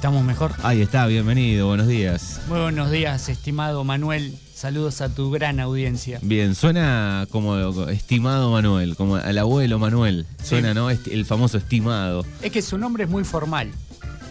estamos 0.00 0.24
mejor. 0.24 0.52
Ahí 0.62 0.80
está, 0.80 1.06
bienvenido, 1.06 1.66
buenos 1.66 1.86
días. 1.86 2.40
Muy 2.48 2.58
buenos 2.58 2.90
días, 2.90 3.28
estimado 3.28 3.84
Manuel. 3.84 4.34
Saludos 4.54 5.02
a 5.02 5.14
tu 5.14 5.30
gran 5.30 5.60
audiencia. 5.60 6.18
Bien, 6.22 6.54
suena 6.54 7.26
como 7.30 7.58
estimado 7.90 8.50
Manuel, 8.50 8.96
como 8.96 9.16
al 9.16 9.36
abuelo 9.36 9.78
Manuel. 9.78 10.24
Suena, 10.42 10.72
¿no? 10.72 10.88
El 10.88 11.26
famoso 11.26 11.58
estimado. 11.58 12.24
Es 12.40 12.50
que 12.50 12.62
su 12.62 12.78
nombre 12.78 13.04
es 13.04 13.10
muy 13.10 13.24
formal. 13.24 13.72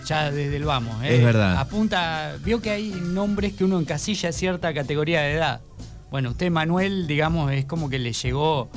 Ya 0.07 0.31
desde 0.31 0.55
el 0.55 0.63
vamos, 0.63 1.03
¿eh? 1.03 1.17
Es 1.17 1.23
verdad. 1.23 1.59
Apunta, 1.59 2.35
vio 2.43 2.63
que 2.63 2.71
hay 2.71 2.89
nombres 2.89 3.53
que 3.53 3.63
uno 3.63 3.79
encasilla 3.79 4.29
a 4.29 4.31
cierta 4.31 4.73
categoría 4.73 5.21
de 5.21 5.33
edad. 5.33 5.61
Bueno, 6.09 6.31
usted 6.31 6.49
Manuel, 6.49 7.05
digamos, 7.05 7.51
es 7.51 7.65
como 7.65 7.91
que 7.91 7.99
le 7.99 8.13
llegó 8.13 8.71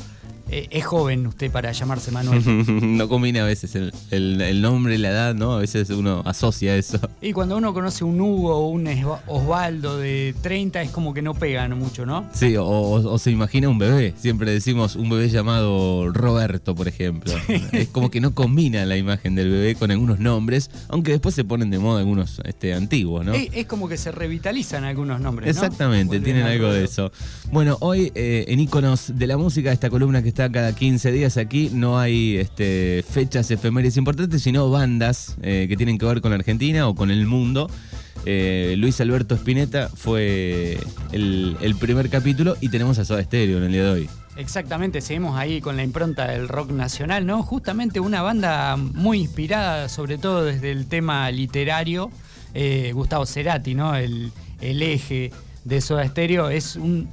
eh, 0.50 0.68
es 0.70 0.84
joven 0.84 1.26
usted 1.26 1.50
para 1.50 1.72
llamarse 1.72 2.10
Manuel. 2.10 2.42
no 2.96 3.08
combina 3.08 3.42
a 3.42 3.46
veces 3.46 3.74
el, 4.10 4.62
nombre 4.62 4.94
y 4.94 4.98
la 4.98 5.10
edad, 5.10 5.34
¿no? 5.34 5.54
A 5.54 5.58
veces 5.58 5.90
uno 5.90 6.22
asocia 6.24 6.76
eso. 6.76 6.98
Y 7.20 7.32
cuando 7.32 7.56
uno 7.56 7.72
conoce 7.72 8.04
un 8.04 8.20
Hugo 8.20 8.56
o 8.56 8.68
un 8.68 8.88
Osvaldo 9.26 9.98
de 9.98 10.34
30 10.42 10.82
es 10.82 10.90
como 10.90 11.14
que 11.14 11.22
no 11.22 11.34
pegan 11.34 11.78
mucho, 11.78 12.04
¿no? 12.04 12.26
Sí, 12.32 12.54
o, 12.58 13.18
se 13.18 13.30
imagina 13.30 13.68
un 13.68 13.78
bebé. 13.78 14.14
Siempre 14.16 14.52
decimos 14.52 14.96
un 14.96 15.08
bebé 15.08 15.28
llamado 15.28 16.12
Roberto, 16.12 16.74
por 16.74 16.88
ejemplo. 16.88 17.32
Es 17.72 17.88
como 17.88 18.10
que 18.10 18.20
no 18.20 18.34
combina 18.34 18.84
la 18.86 18.96
imagen 18.96 19.34
del 19.34 19.50
bebé 19.50 19.74
con 19.74 19.90
algunos 19.90 20.18
nombres, 20.18 20.70
aunque 20.88 21.12
después 21.12 21.34
se 21.34 21.44
ponen 21.44 21.70
de 21.70 21.78
moda 21.78 22.00
algunos 22.00 22.40
este, 22.44 22.74
antiguos, 22.74 23.24
¿no? 23.24 23.32
Es, 23.34 23.66
como 23.66 23.88
que 23.88 23.96
se 23.96 24.12
revitalizan 24.12 24.84
algunos 24.84 25.20
nombres. 25.20 25.48
Exactamente, 25.48 26.20
tienen 26.20 26.44
algo 26.44 26.72
de 26.72 26.84
eso. 26.84 27.12
Bueno, 27.50 27.76
hoy 27.80 28.12
eh, 28.14 28.44
en 28.48 28.60
Iconos 28.60 29.12
de 29.14 29.26
la 29.26 29.36
Música, 29.36 29.72
esta 29.72 29.88
columna 29.88 30.22
que 30.22 30.28
está 30.28 30.41
cada 30.50 30.74
15 30.74 31.12
días 31.12 31.36
aquí, 31.36 31.70
no 31.72 31.98
hay 31.98 32.38
este, 32.38 33.04
fechas 33.08 33.50
efemérides 33.50 33.96
importantes, 33.96 34.42
sino 34.42 34.70
bandas 34.70 35.36
eh, 35.42 35.66
que 35.68 35.76
tienen 35.76 35.98
que 35.98 36.06
ver 36.06 36.20
con 36.20 36.30
la 36.30 36.36
Argentina 36.36 36.88
o 36.88 36.94
con 36.94 37.10
el 37.10 37.26
mundo. 37.26 37.70
Eh, 38.24 38.74
Luis 38.78 39.00
Alberto 39.00 39.34
Spinetta 39.34 39.88
fue 39.88 40.78
el, 41.12 41.76
primer 41.80 42.08
capítulo 42.08 42.56
y 42.60 42.68
tenemos 42.68 42.98
a 42.98 43.04
Soda 43.04 43.22
Stereo 43.22 43.58
en 43.58 43.64
el 43.64 43.72
día 43.72 43.84
de 43.84 43.90
hoy. 43.90 44.10
Exactamente, 44.36 45.00
seguimos 45.00 45.36
ahí 45.36 45.60
con 45.60 45.76
la 45.76 45.82
impronta 45.82 46.28
del 46.28 46.48
rock 46.48 46.70
nacional, 46.70 47.26
¿no? 47.26 47.42
Justamente 47.42 48.00
una 48.00 48.22
banda 48.22 48.76
muy 48.76 49.20
inspirada, 49.20 49.88
sobre 49.88 50.18
todo 50.18 50.44
desde 50.44 50.70
el 50.70 50.86
tema 50.86 51.30
literario. 51.30 52.10
Eh, 52.54 52.92
Gustavo 52.94 53.26
Cerati, 53.26 53.74
¿no? 53.74 53.94
El, 53.96 54.32
el 54.60 54.82
eje 54.82 55.32
de 55.64 55.80
Soda 55.80 56.06
Stereo 56.06 56.48
es 56.48 56.76
un 56.76 57.08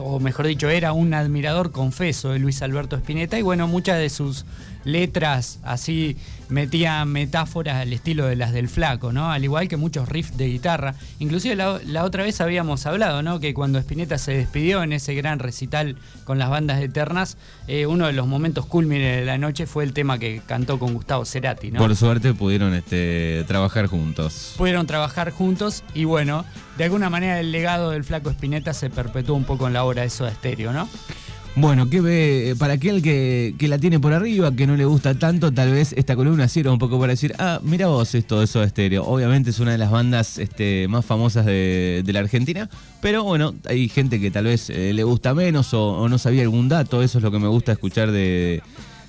o 0.00 0.20
mejor 0.20 0.46
dicho, 0.46 0.68
era 0.68 0.92
un 0.92 1.14
admirador 1.14 1.70
confeso 1.70 2.32
de 2.32 2.38
Luis 2.38 2.62
Alberto 2.62 2.96
Spinetta 2.96 3.38
y 3.38 3.42
bueno, 3.42 3.68
muchas 3.68 3.98
de 3.98 4.10
sus 4.10 4.44
letras 4.86 5.58
así 5.62 6.16
metían 6.48 7.08
metáforas 7.08 7.76
al 7.76 7.92
estilo 7.92 8.26
de 8.26 8.36
las 8.36 8.52
del 8.52 8.68
flaco, 8.68 9.12
¿no? 9.12 9.30
Al 9.32 9.42
igual 9.42 9.66
que 9.66 9.76
muchos 9.76 10.08
riffs 10.08 10.36
de 10.36 10.46
guitarra. 10.46 10.94
Inclusive 11.18 11.56
la, 11.56 12.04
otra 12.04 12.22
vez 12.22 12.40
habíamos 12.40 12.86
hablado, 12.86 13.22
¿no? 13.22 13.40
Que 13.40 13.52
cuando 13.52 13.80
Spinetta 13.80 14.16
se 14.16 14.32
despidió 14.32 14.84
en 14.84 14.92
ese 14.92 15.14
gran 15.14 15.40
recital 15.40 15.96
con 16.24 16.38
las 16.38 16.48
bandas 16.48 16.80
eternas, 16.80 17.36
eh, 17.66 17.86
uno 17.86 18.06
de 18.06 18.12
los 18.12 18.28
momentos 18.28 18.64
cúlmines 18.66 19.20
de 19.20 19.24
la 19.24 19.38
noche 19.38 19.66
fue 19.66 19.82
el 19.82 19.92
tema 19.92 20.18
que 20.20 20.40
cantó 20.46 20.78
con 20.78 20.94
Gustavo 20.94 21.24
Cerati, 21.24 21.72
¿no? 21.72 21.80
Por 21.80 21.96
suerte 21.96 22.32
pudieron 22.32 22.72
este, 22.74 23.44
trabajar 23.48 23.86
juntos. 23.86 24.54
Pudieron 24.56 24.86
trabajar 24.86 25.30
juntos 25.30 25.82
y 25.94 26.04
bueno, 26.04 26.44
de 26.78 26.84
alguna 26.84 27.10
manera 27.10 27.40
el 27.40 27.50
legado 27.50 27.90
del 27.90 28.04
flaco 28.04 28.30
Spinetta 28.30 28.72
se 28.72 28.88
perpetuó 28.88 29.34
un 29.34 29.44
poco 29.44 29.66
en 29.66 29.72
la 29.72 29.84
obra 29.84 30.02
de 30.02 30.10
Soda 30.10 30.32
Stereo, 30.32 30.72
¿no? 30.72 30.88
Bueno, 31.58 31.88
¿qué 31.88 32.02
ve? 32.02 32.54
Para 32.58 32.74
aquel 32.74 33.00
que, 33.00 33.54
la 33.60 33.78
tiene 33.78 33.98
por 33.98 34.12
arriba, 34.12 34.54
que 34.54 34.66
no 34.66 34.76
le 34.76 34.84
gusta 34.84 35.14
tanto, 35.18 35.50
tal 35.52 35.72
vez 35.72 35.94
esta 35.94 36.14
columna 36.14 36.48
sirva 36.48 36.70
un 36.70 36.78
poco 36.78 37.00
para 37.00 37.14
decir, 37.14 37.34
ah, 37.38 37.60
mira 37.62 37.86
vos 37.86 38.14
esto 38.14 38.40
de 38.40 38.46
Soda 38.46 38.68
Stereo. 38.68 39.04
Obviamente 39.04 39.48
es 39.48 39.58
una 39.58 39.72
de 39.72 39.78
las 39.78 39.90
bandas 39.90 40.36
este, 40.36 40.86
más 40.86 41.06
famosas 41.06 41.46
de, 41.46 42.04
la 42.06 42.20
Argentina, 42.20 42.68
pero 43.00 43.24
bueno, 43.24 43.54
hay 43.64 43.88
gente 43.88 44.20
que 44.20 44.30
tal 44.30 44.44
vez 44.44 44.68
eh, 44.68 44.92
le 44.92 45.02
gusta 45.02 45.32
menos 45.32 45.72
o, 45.72 46.06
no 46.10 46.18
sabía 46.18 46.42
algún 46.42 46.68
dato. 46.68 47.02
Eso 47.02 47.18
es 47.18 47.24
lo 47.24 47.30
que 47.30 47.38
me 47.38 47.48
gusta 47.48 47.72
escuchar 47.72 48.12
de, 48.12 48.62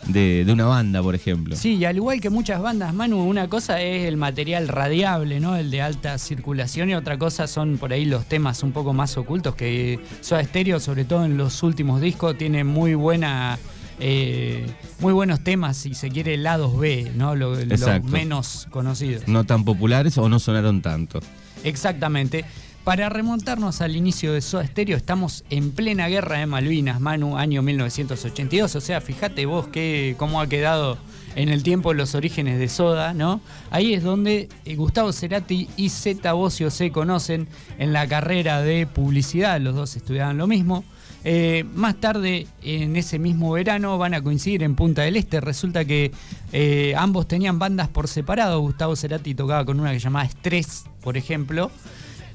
una 0.07 0.65
banda, 0.65 1.01
por 1.01 1.15
ejemplo. 1.15 1.55
Sí, 1.55 1.75
y 1.75 1.85
al 1.85 1.95
igual 1.97 2.21
que 2.21 2.29
muchas 2.29 2.61
bandas, 2.61 2.93
Manu, 2.93 3.23
una 3.23 3.47
cosa 3.49 3.81
es 3.81 4.05
el 4.05 4.17
material 4.17 4.67
radiable, 4.67 5.39
¿no? 5.39 5.55
El 5.55 5.71
de 5.71 5.81
alta 5.81 6.17
circulación, 6.17 6.89
y 6.89 6.95
otra 6.95 7.17
cosa 7.17 7.47
son 7.47 7.77
por 7.77 7.93
ahí 7.93 8.05
los 8.05 8.25
temas 8.25 8.63
un 8.63 8.71
poco 8.71 8.93
más 8.93 9.17
ocultos, 9.17 9.55
que 9.55 9.99
Soda 10.21 10.43
Stereo, 10.43 10.79
sobre 10.79 11.05
todo 11.05 11.25
en 11.25 11.37
los 11.37 11.63
últimos 11.63 12.01
discos, 12.01 12.37
tiene 12.37 12.63
muy 12.63 12.95
buena. 12.95 13.59
Eh, 13.99 14.67
muy 14.99 15.11
buenos 15.11 15.43
temas, 15.43 15.75
si 15.75 15.95
se 15.95 16.09
quiere, 16.09 16.37
lados 16.37 16.77
B, 16.77 17.11
¿no? 17.15 17.35
los 17.35 17.65
menos 18.03 18.67
conocidos. 18.69 19.27
No 19.27 19.43
tan 19.43 19.65
populares 19.65 20.19
o 20.19 20.29
no 20.29 20.37
sonaron 20.37 20.83
tanto. 20.83 21.19
Exactamente. 21.63 22.45
Para 22.87 23.09
remontarnos 23.09 23.81
al 23.81 23.97
inicio 23.97 24.31
de 24.31 24.39
Soda 24.39 24.65
Stereo, 24.65 24.95
estamos 24.95 25.43
en 25.49 25.71
plena 25.71 26.07
guerra 26.07 26.37
de 26.37 26.45
Malvinas, 26.45 27.01
Manu, 27.01 27.37
año 27.37 27.61
1982. 27.61 28.73
O 28.77 28.79
sea, 28.79 29.01
fíjate 29.01 29.45
vos 29.45 29.67
que, 29.67 30.15
cómo 30.17 30.39
ha 30.39 30.47
quedado 30.47 30.97
en 31.35 31.49
el 31.49 31.63
tiempo 31.63 31.93
los 31.93 32.15
orígenes 32.15 32.59
de 32.59 32.69
Soda, 32.69 33.13
¿no? 33.13 33.41
Ahí 33.71 33.93
es 33.93 34.03
donde 34.03 34.47
eh, 34.63 34.75
Gustavo 34.75 35.11
Cerati 35.11 35.67
y 35.75 35.89
Zeta 35.89 36.31
Bocio 36.31 36.71
se 36.71 36.93
conocen 36.93 37.49
en 37.77 37.91
la 37.91 38.07
carrera 38.07 38.61
de 38.61 38.87
publicidad, 38.87 39.59
los 39.59 39.75
dos 39.75 39.97
estudiaban 39.97 40.37
lo 40.37 40.47
mismo. 40.47 40.85
Eh, 41.25 41.65
más 41.75 41.99
tarde, 41.99 42.47
en 42.63 42.95
ese 42.95 43.19
mismo 43.19 43.51
verano, 43.51 43.97
van 43.97 44.13
a 44.13 44.21
coincidir 44.21 44.63
en 44.63 44.75
Punta 44.75 45.01
del 45.01 45.17
Este. 45.17 45.41
Resulta 45.41 45.83
que 45.83 46.13
eh, 46.53 46.93
ambos 46.97 47.27
tenían 47.27 47.59
bandas 47.59 47.89
por 47.89 48.07
separado. 48.07 48.61
Gustavo 48.61 48.95
Cerati 48.95 49.35
tocaba 49.35 49.65
con 49.65 49.77
una 49.77 49.91
que 49.91 49.99
llamaba 49.99 50.23
Estrés, 50.23 50.85
por 51.01 51.17
ejemplo. 51.17 51.69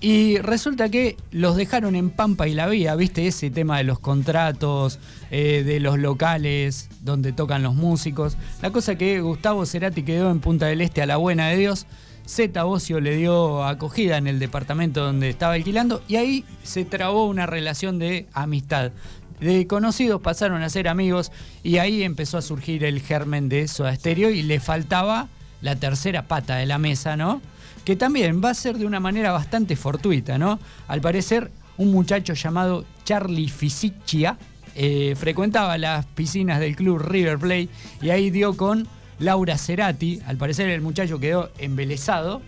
Y 0.02 0.38
resulta 0.38 0.88
que 0.88 1.16
los 1.30 1.54
dejaron 1.54 1.94
en 1.94 2.10
Pampa 2.10 2.48
y 2.48 2.54
la 2.54 2.66
Vía, 2.66 2.96
¿viste? 2.96 3.28
Ese 3.28 3.50
tema 3.50 3.78
de 3.78 3.84
los 3.84 4.00
contratos, 4.00 4.98
eh, 5.30 5.62
de 5.64 5.78
los 5.78 5.96
locales 5.96 6.88
donde 7.02 7.32
tocan 7.32 7.62
los 7.62 7.76
músicos. 7.76 8.36
La 8.62 8.72
cosa 8.72 8.96
que 8.96 9.20
Gustavo 9.20 9.64
Cerati 9.64 10.02
quedó 10.02 10.32
en 10.32 10.40
Punta 10.40 10.66
del 10.66 10.80
Este 10.80 11.02
a 11.02 11.06
la 11.06 11.18
buena 11.18 11.46
de 11.50 11.56
Dios. 11.56 11.86
Zeta 12.26 12.64
Bocio 12.64 12.98
le 12.98 13.16
dio 13.16 13.64
acogida 13.64 14.16
en 14.16 14.26
el 14.26 14.40
departamento 14.40 15.04
donde 15.04 15.28
estaba 15.28 15.54
alquilando 15.54 16.02
y 16.08 16.16
ahí 16.16 16.44
se 16.64 16.84
trabó 16.84 17.26
una 17.26 17.46
relación 17.46 18.00
de 18.00 18.26
amistad. 18.32 18.90
De 19.38 19.68
conocidos 19.68 20.20
pasaron 20.20 20.64
a 20.64 20.68
ser 20.68 20.88
amigos 20.88 21.30
y 21.62 21.78
ahí 21.78 22.02
empezó 22.02 22.38
a 22.38 22.42
surgir 22.42 22.82
el 22.82 23.00
germen 23.00 23.48
de 23.48 23.68
Soda 23.68 23.94
Stereo 23.94 24.30
y 24.30 24.42
le 24.42 24.58
faltaba 24.58 25.28
la 25.60 25.76
tercera 25.76 26.26
pata 26.26 26.56
de 26.56 26.66
la 26.66 26.78
mesa, 26.78 27.16
¿no? 27.16 27.40
Que 27.84 27.96
también 27.96 28.40
va 28.42 28.50
a 28.50 28.54
ser 28.54 28.78
de 28.78 28.86
una 28.86 29.00
manera 29.00 29.32
bastante 29.32 29.76
fortuita, 29.76 30.38
¿no? 30.38 30.58
Al 30.88 31.00
parecer, 31.00 31.50
un 31.76 31.90
muchacho 31.90 32.34
llamado 32.34 32.84
Charlie 33.04 33.48
Fisicchia 33.48 34.36
eh, 34.74 35.14
frecuentaba 35.16 35.76
las 35.78 36.06
piscinas 36.06 36.60
del 36.60 36.76
club 36.76 36.98
River 36.98 37.38
Plate 37.38 37.68
y 38.00 38.10
ahí 38.10 38.30
dio 38.30 38.56
con 38.56 38.86
Laura 39.18 39.58
Cerati. 39.58 40.20
Al 40.26 40.36
parecer, 40.36 40.68
el 40.70 40.80
muchacho 40.80 41.18
quedó 41.18 41.50
embelesado 41.58 42.42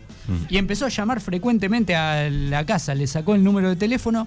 y 0.48 0.56
empezó 0.56 0.86
a 0.86 0.88
llamar 0.88 1.20
frecuentemente 1.20 1.94
a 1.94 2.30
la 2.30 2.64
casa, 2.64 2.94
le 2.94 3.06
sacó 3.06 3.34
el 3.34 3.44
número 3.44 3.68
de 3.68 3.76
teléfono. 3.76 4.26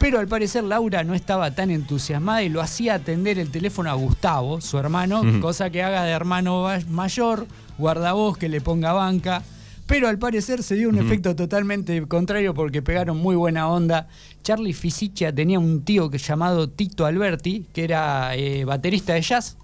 Pero 0.00 0.20
al 0.20 0.28
parecer 0.28 0.62
Laura 0.62 1.02
no 1.02 1.14
estaba 1.14 1.50
tan 1.52 1.70
entusiasmada 1.70 2.44
y 2.44 2.48
lo 2.48 2.60
hacía 2.60 2.94
atender 2.94 3.38
el 3.38 3.50
teléfono 3.50 3.90
a 3.90 3.94
Gustavo, 3.94 4.60
su 4.60 4.78
hermano, 4.78 5.22
cosa 5.40 5.70
que 5.70 5.82
haga 5.82 6.04
de 6.04 6.12
hermano 6.12 6.68
mayor, 6.88 7.48
guardavoz, 7.78 8.38
que 8.38 8.48
le 8.48 8.60
ponga 8.60 8.92
banca. 8.92 9.42
Pero 9.88 10.06
al 10.06 10.18
parecer 10.18 10.62
se 10.62 10.74
dio 10.74 10.90
un 10.90 10.98
efecto 10.98 11.34
totalmente 11.34 12.06
contrario 12.06 12.52
porque 12.52 12.82
pegaron 12.82 13.16
muy 13.16 13.36
buena 13.36 13.68
onda. 13.68 14.06
Charlie 14.42 14.74
Fisiccia 14.74 15.34
tenía 15.34 15.58
un 15.58 15.82
tío 15.82 16.10
que 16.10 16.18
llamado 16.18 16.68
Tito 16.68 17.06
Alberti, 17.06 17.64
que 17.72 17.84
era 17.84 18.36
eh, 18.36 18.66
baterista 18.66 19.14
de 19.14 19.22
jazz, 19.22 19.56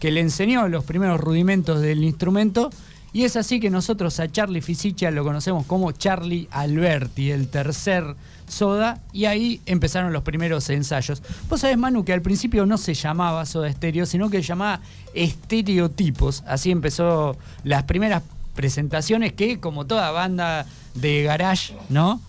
que 0.00 0.10
le 0.10 0.20
enseñó 0.20 0.66
los 0.66 0.82
primeros 0.84 1.20
rudimentos 1.20 1.80
del 1.80 2.02
instrumento. 2.02 2.70
Y 3.12 3.22
es 3.22 3.36
así 3.36 3.60
que 3.60 3.70
nosotros 3.70 4.18
a 4.18 4.26
Charlie 4.26 4.62
Fisiccia 4.62 5.12
lo 5.12 5.22
conocemos 5.22 5.64
como 5.64 5.92
Charlie 5.92 6.48
Alberti, 6.50 7.30
el 7.30 7.48
tercer 7.48 8.16
Soda, 8.48 9.00
y 9.12 9.26
ahí 9.26 9.60
empezaron 9.64 10.12
los 10.12 10.24
primeros 10.24 10.68
ensayos. 10.70 11.22
Vos 11.48 11.60
sabés, 11.60 11.78
Manu, 11.78 12.04
que 12.04 12.12
al 12.12 12.22
principio 12.22 12.66
no 12.66 12.78
se 12.78 12.94
llamaba 12.94 13.46
Soda 13.46 13.68
Estéreo, 13.68 14.06
sino 14.06 14.28
que 14.28 14.38
se 14.38 14.48
llamaba 14.48 14.80
Estereotipos. 15.14 16.42
Así 16.48 16.72
empezó 16.72 17.36
las 17.62 17.84
primeras 17.84 18.22
presentaciones 18.58 19.34
que, 19.34 19.60
como 19.60 19.86
toda 19.86 20.10
banda 20.10 20.66
de 20.96 21.22
garage, 21.22 21.74
¿no? 21.90 22.20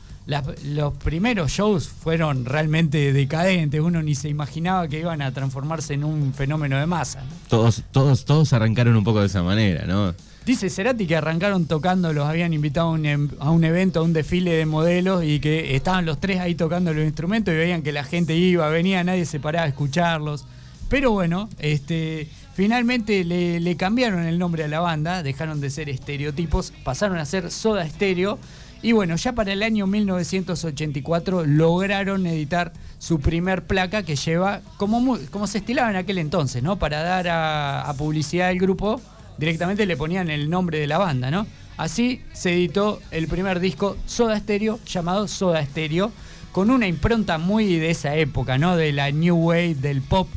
los 0.64 0.94
primeros 0.98 1.50
shows 1.50 1.88
fueron 1.88 2.46
realmente 2.46 3.12
decadentes, 3.14 3.82
uno 3.82 4.04
ni 4.04 4.14
se 4.14 4.30
imaginaba 4.30 4.88
que 4.88 5.00
iban 5.00 5.24
a 5.24 5.32
transformarse 5.32 5.96
en 5.96 6.04
un 6.04 6.32
fenómeno 6.36 6.78
de 6.78 6.86
masa. 6.86 7.24
Todos, 7.48 7.82
todos, 7.92 8.26
todos 8.26 8.54
arrancaron 8.54 8.96
un 8.96 9.04
poco 9.04 9.22
de 9.22 9.26
esa 9.26 9.42
manera, 9.42 9.88
¿no? 9.88 10.14
Dice 10.46 10.70
Cerati 10.70 11.08
que 11.08 11.16
arrancaron 11.16 11.66
tocando, 11.66 12.14
los 12.14 12.28
habían 12.28 12.54
invitado 12.54 12.90
a 12.90 12.92
un, 12.92 13.08
em, 13.08 13.30
a 13.40 13.50
un, 13.50 13.64
evento, 13.64 14.02
a 14.02 14.04
un 14.04 14.14
desfile 14.14 14.52
de 14.52 14.68
modelos 14.68 15.24
y 15.24 15.40
que 15.40 15.76
estaban 15.76 16.06
los 16.06 16.20
tres 16.20 16.40
ahí 16.40 16.54
tocando 16.54 16.94
los 16.94 17.06
instrumentos 17.06 17.52
y 17.56 17.58
veían 17.58 17.82
que 17.82 17.92
la 17.92 18.04
gente 18.04 18.36
iba, 18.36 18.70
venía, 18.70 19.04
nadie 19.04 19.26
se 19.26 19.40
paraba 19.40 19.66
a 19.66 19.70
escucharlos. 19.70 20.46
Pero 20.90 21.10
bueno, 21.10 21.50
este, 21.58 22.28
Finalmente 22.60 23.24
le, 23.24 23.78
cambiaron 23.78 24.26
el 24.26 24.38
nombre 24.38 24.66
a 24.66 24.68
la 24.68 24.82
banda, 24.82 25.24
dejaron 25.24 25.62
de 25.62 25.70
ser 25.70 25.88
estereotipos, 25.88 26.74
pasaron 26.84 27.18
a 27.18 27.26
ser 27.26 27.52
Soda 27.52 27.88
Stereo. 27.88 28.38
Y 28.82 28.92
bueno, 28.92 29.16
ya 29.16 29.32
para 29.32 29.54
el 29.54 29.64
año 29.64 29.88
1984 29.88 31.46
lograron 31.46 32.28
editar 32.28 32.74
su 32.98 33.22
primer 33.22 33.66
placa 33.66 34.04
que 34.04 34.18
lleva, 34.18 34.60
como, 34.76 35.18
como 35.32 35.48
se 35.48 35.60
estilaba 35.60 35.90
en 35.90 35.96
aquel 35.96 36.18
entonces, 36.18 36.62
¿no? 36.62 36.78
Para 36.78 37.02
dar 37.02 37.30
a, 37.30 37.90
a 37.90 37.94
publicidad 37.94 38.50
del 38.50 38.60
grupo, 38.60 39.00
directamente 39.38 39.86
le 39.86 39.96
ponían 39.96 40.30
el 40.30 40.50
nombre 40.50 40.80
de 40.80 40.88
la 40.88 40.98
banda, 40.98 41.32
¿no? 41.32 41.48
Así 41.78 42.24
se 42.34 42.52
editó 42.52 43.00
el 43.12 43.30
primer 43.30 43.62
disco 43.62 43.96
Soda 44.06 44.38
Stereo, 44.38 44.82
llamado 44.86 45.30
Soda 45.30 45.66
Stereo, 45.66 46.12
con 46.52 46.72
una 46.72 46.88
impronta 46.88 47.38
muy 47.38 47.78
de 47.78 47.92
esa 47.92 48.18
época, 48.18 48.58
¿no? 48.58 48.76
De 48.76 48.92
la 48.92 49.12
New 49.12 49.38
Wave, 49.38 49.76
del 49.76 50.02
pop. 50.02 50.28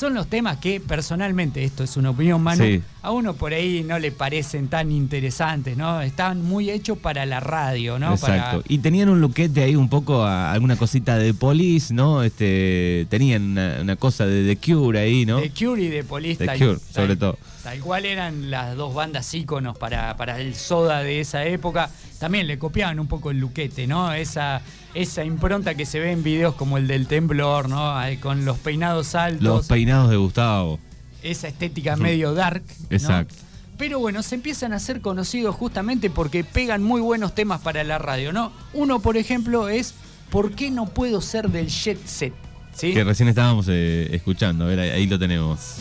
Son 0.00 0.14
los 0.14 0.28
temas 0.28 0.56
que 0.56 0.80
personalmente, 0.80 1.62
esto 1.62 1.84
es 1.84 1.94
una 1.98 2.08
opinión, 2.08 2.42
Manu. 2.42 2.64
A 3.02 3.10
uno 3.12 3.34
por 3.34 3.52
ahí 3.54 3.82
no 3.82 3.98
le 3.98 4.12
parecen 4.12 4.68
tan 4.68 4.92
interesantes, 4.92 5.76
¿no? 5.76 6.02
Están 6.02 6.42
muy 6.42 6.70
hechos 6.70 6.98
para 6.98 7.24
la 7.26 7.40
radio, 7.40 7.98
¿no? 7.98 8.12
Exacto. 8.12 8.58
Para- 8.62 8.64
Y 8.74 8.78
tenían 8.78 9.08
un 9.08 9.20
loquete 9.20 9.62
ahí 9.62 9.74
un 9.76 9.88
poco 9.88 10.22
a 10.24 10.52
alguna 10.52 10.76
cosita 10.76 11.16
de 11.16 11.32
Police, 11.32 11.94
¿no? 11.94 12.22
Este, 12.22 13.06
tenían 13.08 13.42
una, 13.52 13.78
una 13.80 13.96
cosa 13.96 14.26
de 14.26 14.54
The 14.54 14.56
Cure 14.74 14.98
ahí, 15.00 15.24
¿no? 15.24 15.40
The 15.40 15.50
Cure 15.50 15.82
y 15.82 15.88
The 15.90 16.04
Police. 16.04 16.36
The 16.38 16.46
tal- 16.46 16.58
Cure, 16.58 16.74
tal- 16.76 16.94
sobre 16.94 17.16
todo. 17.16 17.38
Tal 17.62 17.78
cual 17.80 18.06
eran 18.06 18.50
las 18.50 18.74
dos 18.76 18.94
bandas 18.94 19.32
íconos 19.34 19.76
para, 19.76 20.16
para 20.16 20.40
el 20.40 20.54
soda 20.54 21.02
de 21.02 21.20
esa 21.20 21.44
época. 21.44 21.90
También 22.18 22.46
le 22.46 22.58
copiaban 22.58 22.98
un 23.00 23.06
poco 23.06 23.30
el 23.30 23.38
luquete, 23.38 23.86
¿no? 23.86 24.12
Esa, 24.12 24.62
esa 24.94 25.24
impronta 25.24 25.74
que 25.74 25.84
se 25.86 26.00
ve 26.00 26.10
en 26.12 26.22
videos 26.22 26.54
como 26.54 26.78
el 26.78 26.86
del 26.86 27.06
temblor, 27.06 27.68
¿no? 27.68 27.94
Con 28.20 28.44
los 28.46 28.58
peinados 28.58 29.14
altos. 29.14 29.42
Los 29.42 29.66
peinados 29.66 30.10
de 30.10 30.16
Gustavo. 30.16 30.78
Esa 31.22 31.48
estética 31.48 31.96
medio 31.96 32.34
dark. 32.34 32.62
¿no? 32.66 32.96
Exacto. 32.96 33.34
Pero 33.78 33.98
bueno, 33.98 34.22
se 34.22 34.34
empiezan 34.34 34.72
a 34.72 34.78
ser 34.78 35.00
conocidos 35.00 35.54
justamente 35.54 36.10
porque 36.10 36.44
pegan 36.44 36.82
muy 36.82 37.00
buenos 37.00 37.34
temas 37.34 37.60
para 37.60 37.82
la 37.82 37.98
radio, 37.98 38.32
¿no? 38.32 38.52
Uno, 38.74 39.00
por 39.00 39.16
ejemplo, 39.16 39.70
es 39.70 39.94
¿Por 40.30 40.52
qué 40.52 40.70
no 40.70 40.86
puedo 40.86 41.20
ser 41.20 41.50
del 41.50 41.68
jet 41.68 41.98
set? 42.06 42.32
¿Sí? 42.72 42.94
Que 42.94 43.02
recién 43.02 43.28
estábamos 43.28 43.66
eh, 43.68 44.08
escuchando. 44.12 44.64
A 44.64 44.68
ver, 44.68 44.78
ahí, 44.78 44.90
ahí 44.90 45.06
lo 45.06 45.18
tenemos. 45.18 45.76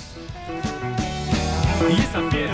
Y 1.87 2.01
esa 2.01 2.29
piel, 2.29 2.49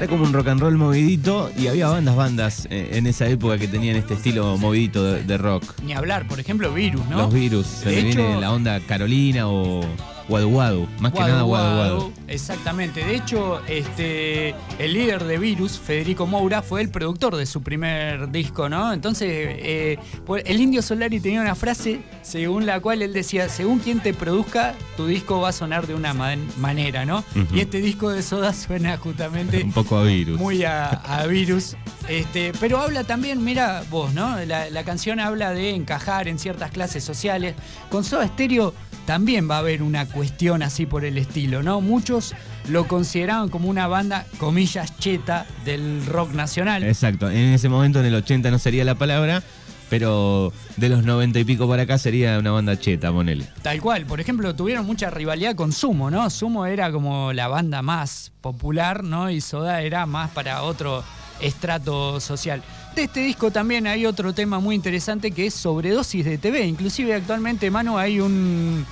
Era 0.00 0.08
como 0.08 0.24
un 0.24 0.32
rock 0.32 0.48
and 0.48 0.60
roll 0.62 0.78
movidito 0.78 1.50
y 1.58 1.66
había 1.66 1.88
bandas, 1.88 2.16
bandas 2.16 2.66
eh, 2.70 2.92
en 2.94 3.06
esa 3.06 3.26
época 3.26 3.58
que 3.58 3.68
tenían 3.68 3.96
este 3.96 4.14
estilo 4.14 4.56
movidito 4.56 5.04
de, 5.04 5.22
de 5.24 5.36
rock. 5.36 5.62
Ni 5.84 5.92
hablar, 5.92 6.26
por 6.26 6.40
ejemplo, 6.40 6.72
Virus, 6.72 7.04
¿no? 7.10 7.18
Los 7.18 7.34
virus, 7.34 7.66
se 7.66 7.86
me 7.90 7.98
hecho- 7.98 8.16
viene 8.18 8.40
la 8.40 8.50
onda 8.50 8.80
Carolina 8.80 9.46
o 9.46 9.84
Wadu. 10.30 10.88
Más 10.98 11.12
que 11.12 11.18
nada 11.20 11.44
Wadu 11.44 11.74
Guadu, 11.76 11.78
Wadu. 11.98 12.12
Exactamente. 12.28 13.04
De 13.04 13.14
hecho, 13.16 13.60
este, 13.66 14.54
el 14.78 14.92
líder 14.94 15.24
de 15.24 15.38
Virus, 15.38 15.78
Federico 15.78 16.26
Moura, 16.26 16.62
fue 16.62 16.80
el 16.80 16.88
productor 16.90 17.36
de 17.36 17.46
su 17.46 17.62
primer 17.62 18.30
disco, 18.30 18.68
¿no? 18.68 18.92
Entonces, 18.92 19.28
eh, 19.30 19.98
pues, 20.26 20.44
el 20.46 20.60
Indio 20.60 20.82
Solari 20.82 21.20
tenía 21.20 21.40
una 21.40 21.54
frase 21.54 22.02
según 22.22 22.66
la 22.66 22.80
cual 22.80 23.02
él 23.02 23.12
decía, 23.12 23.48
según 23.48 23.78
quien 23.80 24.00
te 24.00 24.14
produzca, 24.14 24.74
tu 24.96 25.06
disco 25.06 25.40
va 25.40 25.48
a 25.48 25.52
sonar 25.52 25.86
de 25.86 25.94
una 25.94 26.14
man- 26.14 26.46
manera, 26.58 27.04
¿no? 27.04 27.24
Y 27.52 27.60
este 27.60 27.80
disco 27.80 28.10
de 28.10 28.22
Soda 28.22 28.52
suena 28.52 28.96
justamente 28.96 29.62
Un 29.64 29.72
poco 29.72 29.96
a 29.98 30.04
virus. 30.04 30.38
muy 30.38 30.64
a, 30.64 30.88
a 30.88 31.26
Virus. 31.26 31.76
Este, 32.08 32.52
pero 32.60 32.78
habla 32.78 33.04
también, 33.04 33.44
mira 33.44 33.82
vos, 33.90 34.12
¿no? 34.14 34.36
La, 34.44 34.68
la 34.70 34.84
canción 34.84 35.20
habla 35.20 35.52
de 35.52 35.70
encajar 35.70 36.28
en 36.28 36.38
ciertas 36.38 36.70
clases 36.70 37.04
sociales. 37.04 37.54
Con 37.88 38.04
Soda 38.04 38.26
Stereo 38.26 38.74
también 39.06 39.50
va 39.50 39.56
a 39.56 39.58
haber 39.58 39.82
una 39.82 40.06
cuestión 40.06 40.62
así 40.62 40.86
por 40.86 41.04
el 41.04 41.18
estilo, 41.18 41.62
¿no? 41.62 41.80
Muchos 41.80 42.34
lo 42.68 42.86
consideraban 42.86 43.48
como 43.48 43.68
una 43.68 43.86
banda, 43.86 44.26
comillas, 44.38 44.96
cheta 44.98 45.46
del 45.64 46.04
rock 46.06 46.32
nacional. 46.32 46.84
Exacto. 46.84 47.30
En 47.30 47.52
ese 47.52 47.68
momento, 47.68 48.00
en 48.00 48.06
el 48.06 48.14
80 48.14 48.50
no 48.50 48.58
sería 48.58 48.84
la 48.84 48.94
palabra, 48.94 49.42
pero 49.88 50.52
de 50.76 50.88
los 50.88 51.04
90 51.04 51.40
y 51.40 51.44
pico 51.44 51.68
para 51.68 51.82
acá 51.82 51.98
sería 51.98 52.38
una 52.38 52.52
banda 52.52 52.78
cheta, 52.78 53.12
ponele. 53.12 53.46
Tal 53.62 53.80
cual, 53.80 54.06
por 54.06 54.20
ejemplo, 54.20 54.54
tuvieron 54.54 54.86
mucha 54.86 55.10
rivalidad 55.10 55.56
con 55.56 55.72
Sumo, 55.72 56.10
¿no? 56.10 56.30
Sumo 56.30 56.66
era 56.66 56.92
como 56.92 57.32
la 57.32 57.48
banda 57.48 57.82
más 57.82 58.32
popular, 58.40 59.02
¿no? 59.02 59.30
Y 59.30 59.40
Soda 59.40 59.82
era 59.82 60.06
más 60.06 60.30
para 60.30 60.62
otro 60.62 61.02
estrato 61.40 62.20
social. 62.20 62.62
De 63.00 63.04
este 63.04 63.20
disco 63.20 63.50
también 63.50 63.86
hay 63.86 64.04
otro 64.04 64.34
tema 64.34 64.60
muy 64.60 64.74
interesante 64.74 65.30
que 65.30 65.46
es 65.46 65.54
sobredosis 65.54 66.22
de 66.22 66.36
TV. 66.36 66.66
Inclusive 66.66 67.14
actualmente, 67.14 67.70
Manu, 67.70 67.96
hay 67.96 68.20
un 68.20 68.84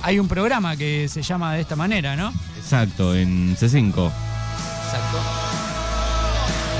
hay 0.00 0.18
un 0.18 0.28
programa 0.28 0.78
que 0.78 1.10
se 1.10 1.20
llama 1.20 1.52
de 1.52 1.60
esta 1.60 1.76
manera, 1.76 2.16
¿no? 2.16 2.32
Exacto, 2.56 3.14
en 3.14 3.54
C5. 3.58 3.88
Exacto. 3.88 5.18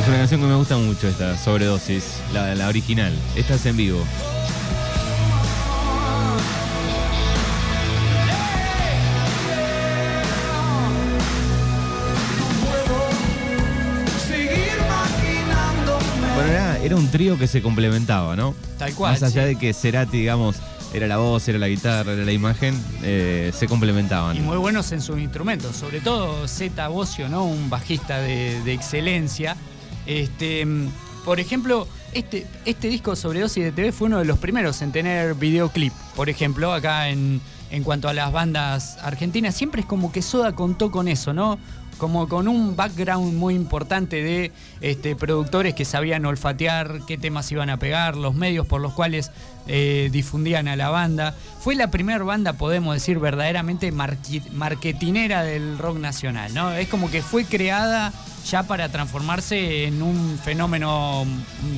Es 0.00 0.08
una 0.08 0.16
canción 0.16 0.40
que 0.40 0.46
me 0.46 0.54
gusta 0.54 0.78
mucho 0.78 1.06
esta, 1.06 1.36
Sobredosis, 1.36 2.14
la, 2.32 2.54
la 2.54 2.68
original. 2.68 3.12
Esta 3.36 3.56
es 3.56 3.66
en 3.66 3.76
vivo. 3.76 4.02
Era, 16.82 16.96
un 16.96 17.08
trío 17.10 17.38
que 17.38 17.46
se 17.46 17.62
complementaba, 17.62 18.36
¿no? 18.36 18.54
Tal 18.78 18.94
cual. 18.94 19.12
Más 19.12 19.22
allá 19.22 19.42
sí. 19.42 19.48
de 19.48 19.56
que 19.56 19.72
Cerati, 19.72 20.18
digamos, 20.18 20.56
era 20.92 21.06
la 21.06 21.18
voz, 21.18 21.46
era 21.48 21.58
la 21.58 21.68
guitarra, 21.68 22.12
era 22.12 22.24
la 22.24 22.32
imagen, 22.32 22.74
eh, 23.02 23.52
se 23.54 23.68
complementaban. 23.68 24.36
Y 24.36 24.40
muy 24.40 24.56
buenos 24.56 24.90
en 24.92 25.00
sus 25.00 25.18
instrumentos, 25.18 25.76
sobre 25.76 26.00
todo 26.00 26.48
Zeta 26.48 26.88
Bocio, 26.88 27.28
¿no? 27.28 27.44
Un 27.44 27.70
bajista 27.70 28.18
de, 28.18 28.60
de 28.62 28.72
excelencia. 28.72 29.56
Este, 30.06 30.66
por 31.24 31.38
ejemplo, 31.38 31.86
este, 32.12 32.46
este 32.64 32.88
disco 32.88 33.14
Sobredosis 33.14 33.62
de 33.62 33.72
TV 33.72 33.92
fue 33.92 34.08
uno 34.08 34.18
de 34.18 34.24
los 34.24 34.38
primeros 34.38 34.82
en 34.82 34.90
tener 34.90 35.34
videoclip. 35.34 35.92
Por 36.16 36.28
ejemplo, 36.28 36.72
acá 36.72 37.08
en, 37.08 37.40
en 37.70 37.84
cuanto 37.84 38.08
a 38.08 38.14
las 38.14 38.32
bandas 38.32 38.98
argentinas, 39.02 39.54
siempre 39.54 39.82
es 39.82 39.86
como 39.86 40.10
que 40.10 40.22
Soda 40.22 40.52
contó 40.54 40.90
con 40.90 41.06
eso, 41.08 41.32
¿no? 41.32 41.58
Como 42.00 42.28
con 42.28 42.48
un 42.48 42.76
background 42.76 43.34
muy 43.34 43.54
importante 43.54 44.22
de 44.22 44.52
este, 44.80 45.14
productores 45.14 45.74
que 45.74 45.84
sabían 45.84 46.24
olfatear 46.24 47.00
qué 47.06 47.18
temas 47.18 47.52
iban 47.52 47.68
a 47.68 47.76
pegar, 47.76 48.16
los 48.16 48.34
medios 48.34 48.66
por 48.66 48.80
los 48.80 48.94
cuales 48.94 49.30
eh, 49.66 50.08
difundían 50.10 50.66
a 50.66 50.76
la 50.76 50.88
banda. 50.88 51.34
Fue 51.60 51.74
la 51.74 51.90
primera 51.90 52.24
banda, 52.24 52.54
podemos 52.54 52.94
decir, 52.94 53.18
verdaderamente 53.18 53.92
marketinera 53.92 55.42
del 55.42 55.76
rock 55.76 55.98
nacional, 55.98 56.54
¿no? 56.54 56.72
Es 56.72 56.88
como 56.88 57.10
que 57.10 57.20
fue 57.20 57.44
creada 57.44 58.14
ya 58.48 58.62
para 58.62 58.88
transformarse 58.88 59.84
en 59.84 60.02
un 60.02 60.38
fenómeno 60.42 61.26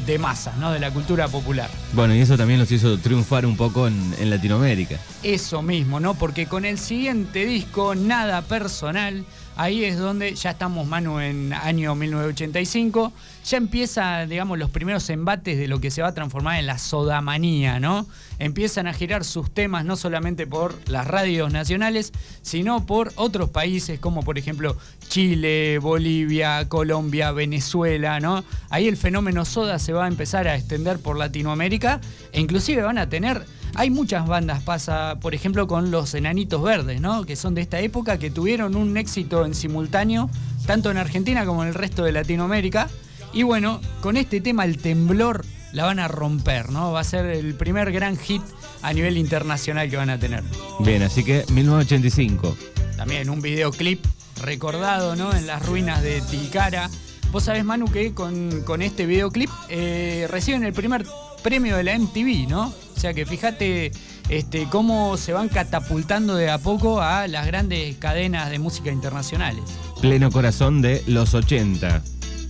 de 0.06 0.18
masas, 0.20 0.56
¿no? 0.56 0.70
De 0.70 0.78
la 0.78 0.92
cultura 0.92 1.26
popular. 1.26 1.68
Bueno, 1.92 2.14
y 2.14 2.20
eso 2.20 2.37
también 2.37 2.61
los 2.61 2.70
hizo 2.70 2.96
triunfar 2.99 3.44
un 3.44 3.56
poco 3.56 3.88
en, 3.88 4.14
en 4.20 4.30
Latinoamérica. 4.30 4.99
Eso 5.25 5.62
mismo, 5.62 5.99
¿no? 5.99 6.14
Porque 6.14 6.46
con 6.46 6.64
el 6.64 6.78
siguiente 6.78 7.44
disco, 7.44 7.96
Nada 7.96 8.42
Personal, 8.42 9.25
ahí 9.56 9.85
es 9.85 9.99
donde 9.99 10.35
ya 10.35 10.50
estamos, 10.50 10.87
Manu, 10.87 11.21
en 11.21 11.52
año 11.52 11.94
1985, 11.94 13.12
ya 13.44 13.56
empieza, 13.56 14.26
digamos, 14.26 14.59
los 14.59 14.71
primeros 14.71 15.09
embates 15.11 15.59
de 15.59 15.68
lo 15.68 15.80
que 15.80 15.90
se 15.90 16.02
va 16.02 16.09
a 16.09 16.14
transformar 16.14 16.59
en 16.59 16.66
la 16.66 16.78
sodamanía, 16.78 17.80
¿no? 17.80 18.06
Empiezan 18.38 18.87
a 18.87 18.92
girar 18.92 19.25
sus 19.25 19.52
temas 19.52 19.85
no 19.85 19.97
solamente 19.97 20.47
por 20.47 20.88
las 20.88 21.06
radios 21.06 21.52
nacionales, 21.52 22.12
sino 22.42 22.87
por 22.87 23.12
otros 23.16 23.50
países 23.50 23.99
como, 23.99 24.23
por 24.23 24.38
ejemplo, 24.38 24.76
Chile, 25.09 25.78
Bolivia, 25.78 26.68
Colombia, 26.68 27.32
Venezuela, 27.32 28.21
¿no? 28.21 28.44
Ahí 28.71 28.88
el 28.88 28.97
fenómeno 28.97 29.44
soda 29.44 29.78
se 29.78 29.92
va 29.92 30.04
a 30.04 30.09
empezar 30.09 30.49
a 30.49 30.56
extender 30.56 30.99
por 30.99 31.18
Latinoamérica 31.18 32.00
e 32.32 32.40
inclusive 32.40 32.82
van 32.82 32.99
a 32.99 33.09
tener 33.09 33.44
hay 33.74 33.90
muchas 33.90 34.26
bandas, 34.26 34.62
pasa, 34.62 35.16
por 35.20 35.34
ejemplo, 35.34 35.66
con 35.66 35.90
los 35.90 36.14
Enanitos 36.14 36.62
Verdes, 36.62 37.00
¿no? 37.00 37.24
Que 37.24 37.36
son 37.36 37.54
de 37.54 37.62
esta 37.62 37.80
época, 37.80 38.18
que 38.18 38.30
tuvieron 38.30 38.76
un 38.76 38.96
éxito 38.96 39.44
en 39.44 39.54
simultáneo, 39.54 40.28
tanto 40.66 40.90
en 40.90 40.98
Argentina 40.98 41.46
como 41.46 41.62
en 41.62 41.68
el 41.68 41.74
resto 41.74 42.04
de 42.04 42.12
Latinoamérica. 42.12 42.88
Y 43.32 43.44
bueno, 43.44 43.80
con 44.00 44.16
este 44.16 44.40
tema, 44.40 44.64
el 44.64 44.78
temblor, 44.78 45.44
la 45.72 45.84
van 45.84 45.98
a 45.98 46.08
romper, 46.08 46.70
¿no? 46.70 46.92
Va 46.92 47.00
a 47.00 47.04
ser 47.04 47.26
el 47.26 47.54
primer 47.54 47.92
gran 47.92 48.18
hit 48.18 48.42
a 48.82 48.92
nivel 48.92 49.16
internacional 49.16 49.88
que 49.88 49.96
van 49.96 50.10
a 50.10 50.18
tener. 50.18 50.42
Bien, 50.80 51.02
así 51.02 51.24
que 51.24 51.44
1985. 51.50 52.56
También 52.96 53.30
un 53.30 53.40
videoclip 53.40 54.04
recordado, 54.42 55.16
¿no? 55.16 55.34
En 55.34 55.46
las 55.46 55.64
ruinas 55.64 56.02
de 56.02 56.20
Tilcara. 56.20 56.90
Vos 57.32 57.44
sabés, 57.44 57.64
Manu, 57.64 57.90
que 57.90 58.12
con, 58.12 58.60
con 58.60 58.82
este 58.82 59.06
videoclip 59.06 59.48
eh, 59.70 60.26
reciben 60.28 60.64
el 60.64 60.74
primer 60.74 61.06
premio 61.42 61.78
de 61.78 61.82
la 61.82 61.98
MTV, 61.98 62.46
¿no? 62.46 62.74
O 62.94 63.00
sea 63.00 63.14
que 63.14 63.24
fíjate 63.24 63.90
este, 64.28 64.68
cómo 64.68 65.16
se 65.16 65.32
van 65.32 65.48
catapultando 65.48 66.34
de 66.34 66.50
a 66.50 66.58
poco 66.58 67.00
a 67.00 67.26
las 67.28 67.46
grandes 67.46 67.96
cadenas 67.96 68.50
de 68.50 68.58
música 68.58 68.90
internacionales. 68.90 69.64
Pleno 70.02 70.30
corazón 70.30 70.82
de 70.82 71.02
los 71.06 71.32
80. 71.32 72.02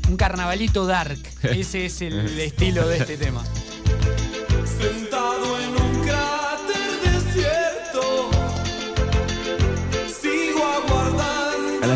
Un 0.08 0.16
carnavalito 0.16 0.84
dark, 0.84 1.20
ese 1.44 1.86
es 1.86 2.02
el 2.02 2.40
estilo 2.40 2.88
de 2.88 2.98
este 2.98 3.16
tema. 3.16 3.44
Sentado 4.64 5.60
en 5.60 5.80
un 5.80 5.91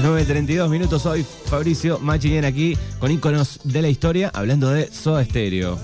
las 0.02 0.04
9.32 0.04 0.68
minutos 0.68 1.06
hoy, 1.06 1.24
Fabricio 1.46 1.98
Machinian 1.98 2.44
aquí 2.44 2.76
con 2.98 3.10
íconos 3.10 3.60
de 3.64 3.80
la 3.80 3.88
historia, 3.88 4.30
hablando 4.34 4.68
de 4.68 4.92
Soda 4.92 5.24
Stereo. 5.24 5.78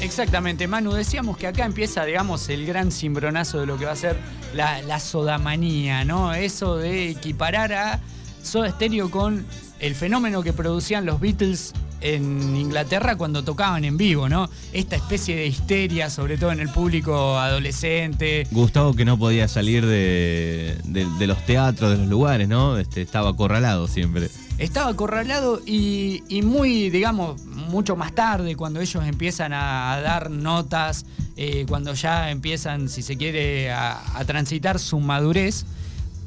Exactamente, 0.00 0.68
Manu, 0.68 0.92
decíamos 0.92 1.36
que 1.36 1.48
acá 1.48 1.64
empieza, 1.64 2.04
digamos, 2.04 2.48
el 2.48 2.64
gran 2.64 2.92
cimbronazo 2.92 3.58
de 3.58 3.66
lo 3.66 3.76
que 3.76 3.84
va 3.84 3.90
a 3.90 3.96
ser 3.96 4.18
la, 4.54 4.82
la 4.82 5.00
sodamanía, 5.00 6.04
¿no? 6.04 6.32
Eso 6.32 6.76
de 6.76 7.10
equiparar 7.10 7.72
a 7.72 8.00
Soda 8.40 8.70
Stereo 8.70 9.10
con 9.10 9.44
el 9.80 9.96
fenómeno 9.96 10.44
que 10.44 10.52
producían 10.52 11.04
los 11.04 11.18
Beatles 11.18 11.72
en 12.00 12.54
Inglaterra 12.56 13.16
cuando 13.16 13.42
tocaban 13.44 13.84
en 13.84 13.96
vivo, 13.96 14.28
¿no? 14.28 14.48
Esta 14.72 14.96
especie 14.96 15.36
de 15.36 15.46
histeria, 15.46 16.10
sobre 16.10 16.36
todo 16.38 16.52
en 16.52 16.60
el 16.60 16.68
público 16.68 17.38
adolescente. 17.38 18.46
Gustavo 18.50 18.94
que 18.94 19.04
no 19.04 19.18
podía 19.18 19.48
salir 19.48 19.84
de, 19.86 20.76
de- 20.84 21.06
de 21.18 21.26
los 21.26 21.44
teatros, 21.46 21.90
de 21.92 21.98
los 21.98 22.08
lugares, 22.08 22.48
¿no? 22.48 22.78
Este, 22.78 23.02
estaba 23.02 23.30
acorralado 23.30 23.88
siempre. 23.88 24.28
Estaba 24.58 24.90
acorralado 24.90 25.60
y, 25.66 26.22
y 26.28 26.40
muy, 26.42 26.88
digamos, 26.88 27.44
mucho 27.44 27.94
más 27.96 28.14
tarde, 28.14 28.56
cuando 28.56 28.80
ellos 28.80 29.04
empiezan 29.04 29.52
a, 29.52 29.92
a 29.92 30.00
dar 30.00 30.30
notas, 30.30 31.04
eh, 31.36 31.66
cuando 31.68 31.92
ya 31.92 32.30
empiezan, 32.30 32.88
si 32.88 33.02
se 33.02 33.18
quiere, 33.18 33.70
a, 33.70 34.00
a 34.18 34.24
transitar 34.24 34.78
su 34.78 34.98
madurez, 34.98 35.66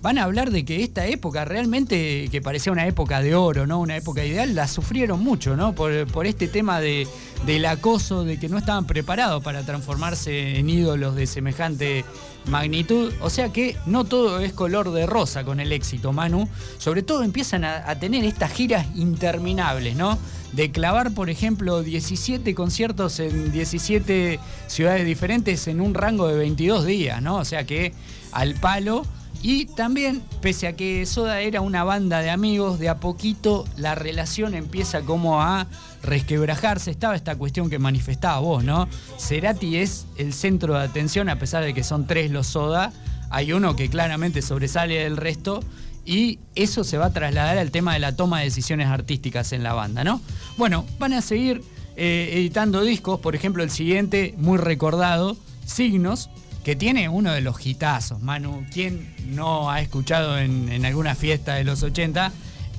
van 0.02 0.18
a 0.18 0.24
hablar 0.24 0.52
de 0.52 0.64
que 0.64 0.84
esta 0.84 1.06
época 1.08 1.44
realmente, 1.46 2.30
que 2.32 2.42
parecía 2.42 2.72
una 2.72 2.88
época 2.88 3.22
de 3.22 3.36
oro, 3.36 3.68
¿no? 3.68 3.80
Una 3.80 3.98
época 3.98 4.24
ideal, 4.24 4.56
la 4.56 4.68
sufrieron 4.68 5.22
mucho, 5.22 5.58
¿no? 5.58 5.76
Por, 5.76 6.26
este 6.26 6.48
tema 6.48 6.80
de, 6.80 7.08
del 7.46 7.66
acoso, 7.66 8.24
de 8.24 8.40
que 8.40 8.48
no 8.48 8.58
estaban 8.58 8.86
preparados 8.86 9.44
para 9.44 9.64
transformarse 9.64 10.58
en 10.58 10.70
ídolos 10.70 11.16
de 11.16 11.28
semejante 11.28 12.06
magnitud. 12.46 13.12
O 13.22 13.30
sea 13.30 13.50
que 13.50 13.76
no 13.86 14.06
todo 14.06 14.40
es 14.40 14.54
color 14.54 14.92
de 14.92 15.06
rosa 15.06 15.44
con 15.44 15.60
el 15.60 15.74
éxito, 15.74 16.14
Manu. 16.14 16.48
Sobre 16.78 17.04
todo 17.04 17.24
empiezan 17.24 17.66
a, 17.66 17.90
a 17.90 18.00
tener 18.00 18.24
estas 18.24 18.54
giras 18.54 18.88
interminables, 18.96 19.98
¿no? 19.98 20.18
De 20.54 20.72
clavar, 20.72 21.14
por 21.14 21.30
ejemplo, 21.30 21.84
17 21.84 22.56
conciertos 22.56 23.20
en 23.20 23.52
17 23.52 24.40
ciudades 24.68 25.06
diferentes 25.06 25.68
en 25.68 25.82
un 25.82 25.94
rango 25.94 26.28
de 26.28 26.38
22 26.38 26.86
días, 26.86 27.22
¿no? 27.22 27.36
O 27.36 27.46
sea 27.46 27.66
que 27.66 27.94
al 28.32 28.56
palo. 28.56 29.04
Y 29.42 29.66
también, 29.68 30.22
pese 30.42 30.68
a 30.68 30.76
que 30.76 31.06
Soda 31.06 31.40
era 31.40 31.62
una 31.62 31.84
banda 31.86 32.20
de 32.20 32.30
amigos, 32.30 32.78
de 32.78 32.90
a 32.90 33.00
poquito 33.00 33.66
la 33.78 33.96
relación 33.96 34.54
empieza 34.54 35.02
como 35.02 35.42
a 35.42 35.68
resquebrajarse. 36.04 36.92
Estaba 36.92 37.16
esta 37.16 37.38
cuestión 37.38 37.70
que 37.70 37.80
manifestaba 37.80 38.40
vos, 38.40 38.64
¿no? 38.64 38.90
Cerati 39.18 39.78
es 39.78 40.08
el 40.18 40.34
centro 40.34 40.74
de 40.74 40.82
atención, 40.84 41.30
a 41.30 41.40
pesar 41.40 41.64
de 41.64 41.74
que 41.74 41.84
son 41.84 42.06
tres 42.06 42.32
los 42.32 42.48
Soda. 42.48 42.92
Hay 43.30 43.54
uno 43.54 43.76
que 43.76 43.90
claramente 43.90 44.42
sobresale 44.42 45.04
del 45.04 45.16
resto. 45.16 45.62
Y 46.06 46.40
eso 46.56 46.84
se 46.84 46.98
va 46.98 47.08
a 47.08 47.14
trasladar 47.14 47.58
al 47.60 47.72
tema 47.72 47.94
de 47.94 48.00
la 48.00 48.16
toma 48.16 48.40
de 48.40 48.46
decisiones 48.46 48.88
artísticas 48.88 49.54
en 49.54 49.64
la 49.64 49.74
banda, 49.74 50.04
¿no? 50.04 50.22
Bueno, 50.58 50.86
van 50.98 51.14
a 51.14 51.22
seguir 51.22 51.62
eh, 51.96 52.32
editando 52.34 52.82
discos, 52.82 53.20
por 53.20 53.36
ejemplo, 53.36 53.62
el 53.62 53.70
siguiente, 53.70 54.34
muy 54.38 54.58
recordado, 54.58 55.38
Signos, 55.66 56.30
que 56.64 56.76
tiene 56.76 57.10
uno 57.10 57.32
de 57.34 57.42
los 57.42 57.66
hitazos, 57.66 58.22
Manu. 58.22 58.66
¿Quién 58.72 59.14
no 59.28 59.70
ha 59.70 59.82
escuchado 59.82 60.38
en, 60.38 60.70
en 60.70 60.86
alguna 60.86 61.16
fiesta 61.16 61.56
de 61.56 61.64
los 61.64 61.84
80 61.84 62.32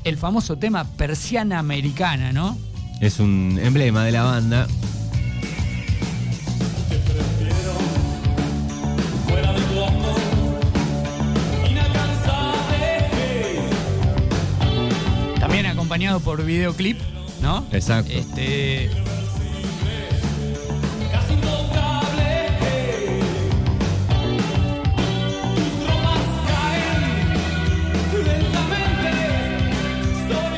el 0.05 0.17
famoso 0.17 0.57
tema 0.57 0.85
Persiana 0.85 1.59
Americana, 1.59 2.33
¿no? 2.33 2.57
Es 3.01 3.21
un 3.21 3.59
emblema 3.63 4.05
de 4.05 4.13
la 4.13 4.23
banda. 4.25 4.67
También 15.39 15.67
acompañado 15.67 16.21
por 16.21 16.45
videoclip, 16.45 16.99
¿no? 17.43 17.67
Exacto. 17.73 18.13
Este, 18.13 18.91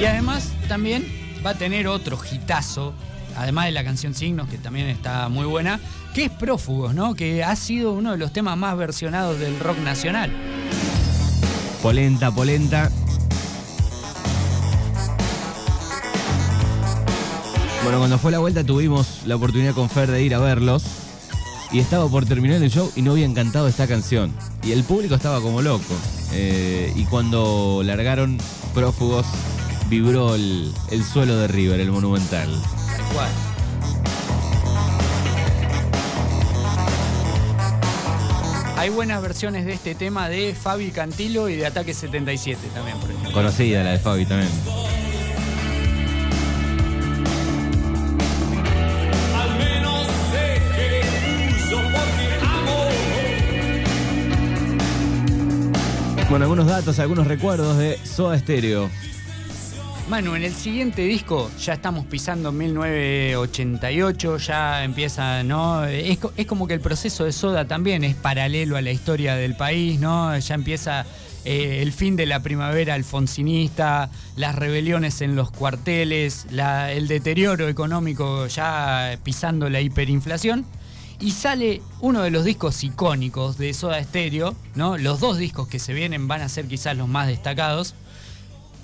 Y 0.03 0.05
además 0.05 0.51
también 0.67 1.07
va 1.47 1.51
a 1.51 1.55
tener 1.55 1.87
otro 1.87 2.19
hitazo, 2.29 2.93
además 3.37 3.67
de 3.67 3.71
la 3.71 3.85
canción 3.85 4.15
Signos, 4.15 4.49
que 4.49 4.59
también 4.59 4.89
está 4.89 5.29
muy 5.29 5.47
buena, 5.47 5.79
que 6.13 6.25
es 6.25 6.31
Prófugos, 6.31 6.93
¿no? 6.93 7.15
Que 7.15 7.45
ha 7.45 7.55
sido 7.55 7.93
uno 7.93 8.11
de 8.11 8.19
los 8.19 8.33
temas 8.33 8.59
más 8.59 8.77
versionados 8.77 9.39
del 9.39 9.61
rock 9.61 9.79
nacional. 9.79 10.33
Polenta, 11.85 12.33
polenta. 12.33 12.91
Bueno, 17.85 17.99
cuando 17.99 18.19
fue 18.19 18.33
la 18.33 18.41
vuelta 18.41 18.65
tuvimos 18.65 19.21
la 19.25 19.37
oportunidad 19.37 19.73
con 19.73 19.89
Fer 19.89 20.11
de 20.11 20.21
ir 20.21 20.35
a 20.35 20.41
verlos. 20.41 20.83
Y 21.71 21.79
estaba 21.79 22.09
por 22.09 22.27
terminar 22.27 22.61
el 22.61 22.73
show 22.73 22.91
y 22.97 23.03
no 23.03 23.13
habían 23.13 23.35
cantado 23.35 23.69
esta 23.69 23.87
canción. 23.87 24.33
Y 24.65 24.73
el 24.73 24.83
público 24.83 25.15
estaba 25.15 25.41
como 25.41 25.63
loco. 25.63 25.95
Eh, 26.33 26.93
y 26.97 27.05
cuando 27.05 27.83
largaron 27.85 28.37
prófugos, 28.75 29.27
vibró 29.93 30.35
el, 30.35 30.73
el 30.91 31.05
suelo 31.05 31.37
de 31.37 31.49
River, 31.49 31.79
el 31.79 31.93
monumental. 31.93 32.49
Tal 32.49 33.05
cual. 33.13 33.29
Hay 38.79 38.89
buenas 38.89 39.21
versiones 39.21 39.67
de 39.67 39.75
este 39.75 39.95
tema 39.95 40.31
de 40.31 40.55
Fabi 40.55 40.93
Cantilo 40.93 41.51
y 41.51 41.57
de 41.57 41.67
Ataque 41.67 41.93
77 41.93 42.69
también, 42.73 42.97
por 43.01 43.11
ejemplo. 43.11 43.33
Conocida 43.33 43.85
la 43.85 43.91
de 43.91 43.99
Fabi 43.99 44.25
también. 44.25 44.49
Al 49.37 49.59
menos 49.59 50.07
sé 50.33 50.63
que 50.75 51.03
tuyo 51.69 51.83
porque 51.83 52.39
amo. 52.41 52.89
Bueno, 56.31 56.47
algunos 56.47 56.67
datos, 56.67 56.99
algunos 56.99 57.27
recuerdos 57.27 57.77
de 57.77 57.99
Soda 58.07 58.39
Stereo. 58.39 58.89
Manu, 60.09 60.35
en 60.35 60.43
el 60.43 60.53
siguiente 60.55 61.03
disco 61.03 61.51
ya 61.59 61.73
estamos 61.75 62.05
pisando 62.05 62.53
1988, 62.53 64.37
ya 64.39 64.85
empieza, 64.85 65.43
¿no? 65.43 65.85
Es, 65.85 66.19
co- 66.19 66.33
es 66.37 66.47
como 66.47 66.67
que 66.67 66.75
el 66.75 66.81
proceso 66.81 67.25
de 67.25 67.33
Soda 67.33 67.67
también 67.67 68.05
es 68.05 68.15
paralelo 68.15 68.77
a 68.77 68.83
la 68.83 68.91
historia 68.91 69.37
del 69.37 69.55
país, 69.57 69.99
¿no? 70.01 70.37
Ya 70.39 70.55
empieza 70.55 71.07
eh, 71.47 71.79
el 71.81 71.93
fin 71.93 72.17
de 72.17 72.27
la 72.27 72.41
primavera 72.41 72.93
alfonsinista, 72.95 74.11
las 74.37 74.55
rebeliones 74.55 75.23
en 75.23 75.35
los 75.35 75.51
cuarteles, 75.51 76.47
el 76.51 77.09
deterioro 77.09 77.69
económico 77.69 78.47
ya 78.49 79.19
pisando 79.23 79.71
la 79.71 79.81
hiperinflación. 79.81 80.67
Y 81.21 81.31
sale 81.31 81.81
uno 82.01 82.21
de 82.23 82.31
los 82.33 82.45
discos 82.45 82.83
icónicos 82.83 83.57
de 83.57 83.73
Soda 83.73 84.03
Stereo, 84.03 84.57
¿no? 84.75 84.99
Los 84.99 85.21
dos 85.21 85.39
discos 85.39 85.69
que 85.69 85.79
se 85.79 85.95
vienen 85.95 86.27
van 86.29 86.41
a 86.43 86.49
ser 86.49 86.67
quizás 86.67 86.97
los 86.97 87.07
más 87.09 87.29
destacados 87.29 87.95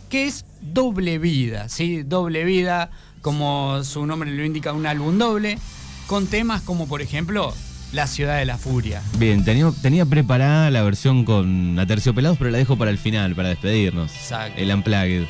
que 0.08 0.26
es 0.26 0.44
Doble 0.60 1.18
Vida, 1.18 1.68
¿sí? 1.68 2.02
Doble 2.02 2.44
Vida, 2.44 2.90
como 3.20 3.82
su 3.84 4.06
nombre 4.06 4.30
lo 4.30 4.44
indica, 4.44 4.72
un 4.72 4.86
álbum 4.86 5.18
doble, 5.18 5.58
con 6.06 6.26
temas 6.26 6.62
como 6.62 6.88
por 6.88 7.02
ejemplo 7.02 7.54
La 7.92 8.06
Ciudad 8.06 8.38
de 8.38 8.44
la 8.44 8.58
Furia. 8.58 9.02
Bien, 9.18 9.44
tenía, 9.44 9.70
tenía 9.82 10.06
preparada 10.06 10.70
la 10.70 10.82
versión 10.82 11.24
con 11.24 11.78
Aterciopelados, 11.78 12.38
pero 12.38 12.50
la 12.50 12.58
dejo 12.58 12.76
para 12.76 12.90
el 12.90 12.98
final, 12.98 13.34
para 13.34 13.48
despedirnos. 13.50 14.12
Exacto. 14.12 14.60
El 14.60 14.74
Unplugged. 14.74 15.26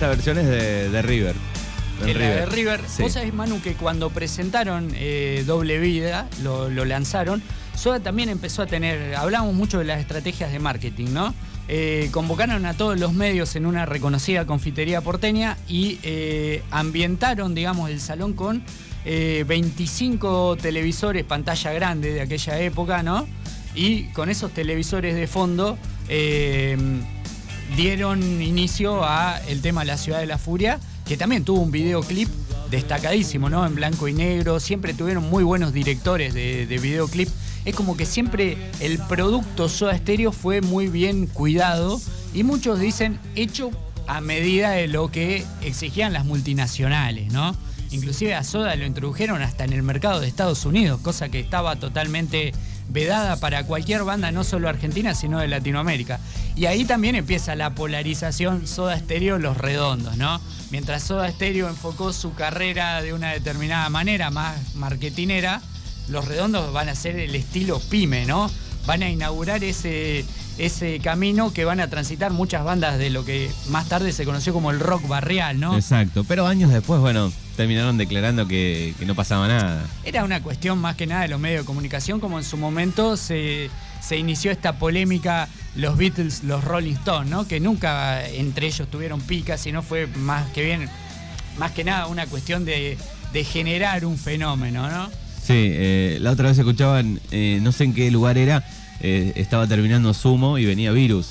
Esta 0.00 0.08
versión 0.08 0.38
es 0.38 0.46
de, 0.46 0.88
de 0.88 1.02
River. 1.02 1.34
En 2.06 2.18
la 2.18 2.28
de 2.30 2.46
River, 2.46 2.80
Sí. 2.88 3.02
vos 3.02 3.12
sabés, 3.12 3.34
Manu, 3.34 3.60
que 3.60 3.74
cuando 3.74 4.08
presentaron 4.08 4.90
eh, 4.94 5.44
Doble 5.46 5.78
Vida, 5.78 6.26
lo, 6.42 6.70
lo 6.70 6.86
lanzaron, 6.86 7.42
Soda 7.76 8.00
también 8.00 8.30
empezó 8.30 8.62
a 8.62 8.66
tener, 8.66 9.14
hablamos 9.14 9.52
mucho 9.52 9.78
de 9.78 9.84
las 9.84 10.00
estrategias 10.00 10.52
de 10.52 10.58
marketing, 10.58 11.08
¿no? 11.12 11.34
Eh, 11.68 12.08
convocaron 12.12 12.64
a 12.64 12.72
todos 12.72 12.98
los 12.98 13.12
medios 13.12 13.54
en 13.56 13.66
una 13.66 13.84
reconocida 13.84 14.46
confitería 14.46 15.02
porteña 15.02 15.58
y 15.68 15.98
eh, 16.02 16.62
ambientaron, 16.70 17.54
digamos, 17.54 17.90
el 17.90 18.00
salón 18.00 18.32
con 18.32 18.62
eh, 19.04 19.44
25 19.46 20.56
televisores, 20.56 21.24
pantalla 21.24 21.74
grande 21.74 22.14
de 22.14 22.22
aquella 22.22 22.58
época, 22.58 23.02
¿no? 23.02 23.28
Y 23.74 24.04
con 24.14 24.30
esos 24.30 24.50
televisores 24.52 25.14
de 25.14 25.26
fondo 25.26 25.76
dieron 27.76 28.22
inicio 28.42 29.04
a 29.04 29.40
el 29.48 29.60
tema 29.60 29.84
La 29.84 29.96
Ciudad 29.96 30.20
de 30.20 30.26
la 30.26 30.38
Furia, 30.38 30.78
que 31.06 31.16
también 31.16 31.44
tuvo 31.44 31.60
un 31.60 31.70
videoclip 31.70 32.28
destacadísimo, 32.70 33.50
¿no? 33.50 33.66
En 33.66 33.74
blanco 33.74 34.08
y 34.08 34.12
negro, 34.12 34.60
siempre 34.60 34.94
tuvieron 34.94 35.28
muy 35.28 35.42
buenos 35.42 35.72
directores 35.72 36.34
de, 36.34 36.66
de 36.66 36.78
videoclip. 36.78 37.28
Es 37.64 37.74
como 37.74 37.96
que 37.96 38.06
siempre 38.06 38.56
el 38.80 38.98
producto 38.98 39.68
Soda 39.68 39.96
Stereo 39.96 40.32
fue 40.32 40.60
muy 40.60 40.88
bien 40.88 41.26
cuidado 41.26 42.00
y 42.32 42.42
muchos 42.42 42.78
dicen 42.78 43.18
hecho 43.34 43.70
a 44.06 44.20
medida 44.20 44.70
de 44.70 44.88
lo 44.88 45.10
que 45.10 45.44
exigían 45.62 46.12
las 46.12 46.24
multinacionales, 46.24 47.32
¿no? 47.32 47.54
Inclusive 47.90 48.34
a 48.34 48.44
Soda 48.44 48.76
lo 48.76 48.86
introdujeron 48.86 49.42
hasta 49.42 49.64
en 49.64 49.72
el 49.72 49.82
mercado 49.82 50.20
de 50.20 50.28
Estados 50.28 50.64
Unidos, 50.64 51.00
cosa 51.00 51.28
que 51.28 51.40
estaba 51.40 51.76
totalmente 51.76 52.52
vedada 52.90 53.36
para 53.36 53.64
cualquier 53.64 54.04
banda, 54.04 54.32
no 54.32 54.44
solo 54.44 54.68
argentina, 54.68 55.14
sino 55.14 55.38
de 55.38 55.48
Latinoamérica. 55.48 56.20
Y 56.56 56.66
ahí 56.66 56.84
también 56.84 57.14
empieza 57.14 57.54
la 57.54 57.74
polarización 57.74 58.66
Soda 58.66 58.98
Stereo 58.98 59.38
Los 59.38 59.56
Redondos, 59.56 60.16
¿no? 60.16 60.40
Mientras 60.70 61.04
Soda 61.04 61.30
Stereo 61.30 61.68
enfocó 61.68 62.12
su 62.12 62.34
carrera 62.34 63.00
de 63.02 63.12
una 63.12 63.32
determinada 63.32 63.88
manera, 63.88 64.30
más 64.30 64.74
marketinera, 64.74 65.62
Los 66.08 66.26
Redondos 66.26 66.72
van 66.72 66.88
a 66.88 66.94
ser 66.94 67.16
el 67.16 67.34
estilo 67.34 67.80
pyme, 67.80 68.26
¿no? 68.26 68.50
Van 68.86 69.02
a 69.02 69.08
inaugurar 69.08 69.62
ese, 69.62 70.24
ese 70.58 70.98
camino 71.00 71.52
que 71.52 71.64
van 71.64 71.80
a 71.80 71.88
transitar 71.88 72.32
muchas 72.32 72.64
bandas 72.64 72.98
de 72.98 73.10
lo 73.10 73.24
que 73.24 73.50
más 73.68 73.88
tarde 73.88 74.12
se 74.12 74.24
conoció 74.24 74.52
como 74.52 74.70
el 74.70 74.80
rock 74.80 75.06
barrial, 75.06 75.60
¿no? 75.60 75.76
Exacto. 75.76 76.24
Pero 76.24 76.46
años 76.46 76.70
después, 76.70 77.00
bueno, 77.00 77.32
terminaron 77.60 77.98
declarando 77.98 78.48
que, 78.48 78.94
que 78.98 79.04
no 79.04 79.14
pasaba 79.14 79.46
nada. 79.46 79.84
Era 80.02 80.24
una 80.24 80.42
cuestión 80.42 80.78
más 80.78 80.96
que 80.96 81.06
nada 81.06 81.22
de 81.22 81.28
los 81.28 81.38
medios 81.38 81.60
de 81.60 81.66
comunicación, 81.66 82.18
como 82.18 82.38
en 82.38 82.44
su 82.44 82.56
momento 82.56 83.18
se, 83.18 83.68
se 84.00 84.16
inició 84.16 84.50
esta 84.50 84.78
polémica 84.78 85.46
los 85.76 85.98
Beatles, 85.98 86.42
los 86.42 86.64
Rolling 86.64 86.94
Stones, 86.94 87.30
¿no? 87.30 87.46
Que 87.46 87.60
nunca 87.60 88.26
entre 88.26 88.68
ellos 88.68 88.88
tuvieron 88.90 89.20
pica, 89.20 89.58
sino 89.58 89.82
fue 89.82 90.06
más 90.06 90.50
que 90.52 90.64
bien, 90.64 90.88
más 91.58 91.72
que 91.72 91.84
nada 91.84 92.06
una 92.06 92.26
cuestión 92.26 92.64
de, 92.64 92.96
de 93.30 93.44
generar 93.44 94.06
un 94.06 94.16
fenómeno, 94.16 94.88
¿no? 94.88 95.10
Sí, 95.42 95.52
eh, 95.52 96.16
la 96.22 96.30
otra 96.30 96.48
vez 96.48 96.58
escuchaban, 96.58 97.20
eh, 97.30 97.58
no 97.60 97.72
sé 97.72 97.84
en 97.84 97.92
qué 97.92 98.10
lugar 98.10 98.38
era, 98.38 98.64
eh, 99.00 99.32
estaba 99.36 99.66
terminando 99.66 100.14
Sumo 100.14 100.56
y 100.56 100.64
venía 100.64 100.92
Virus, 100.92 101.28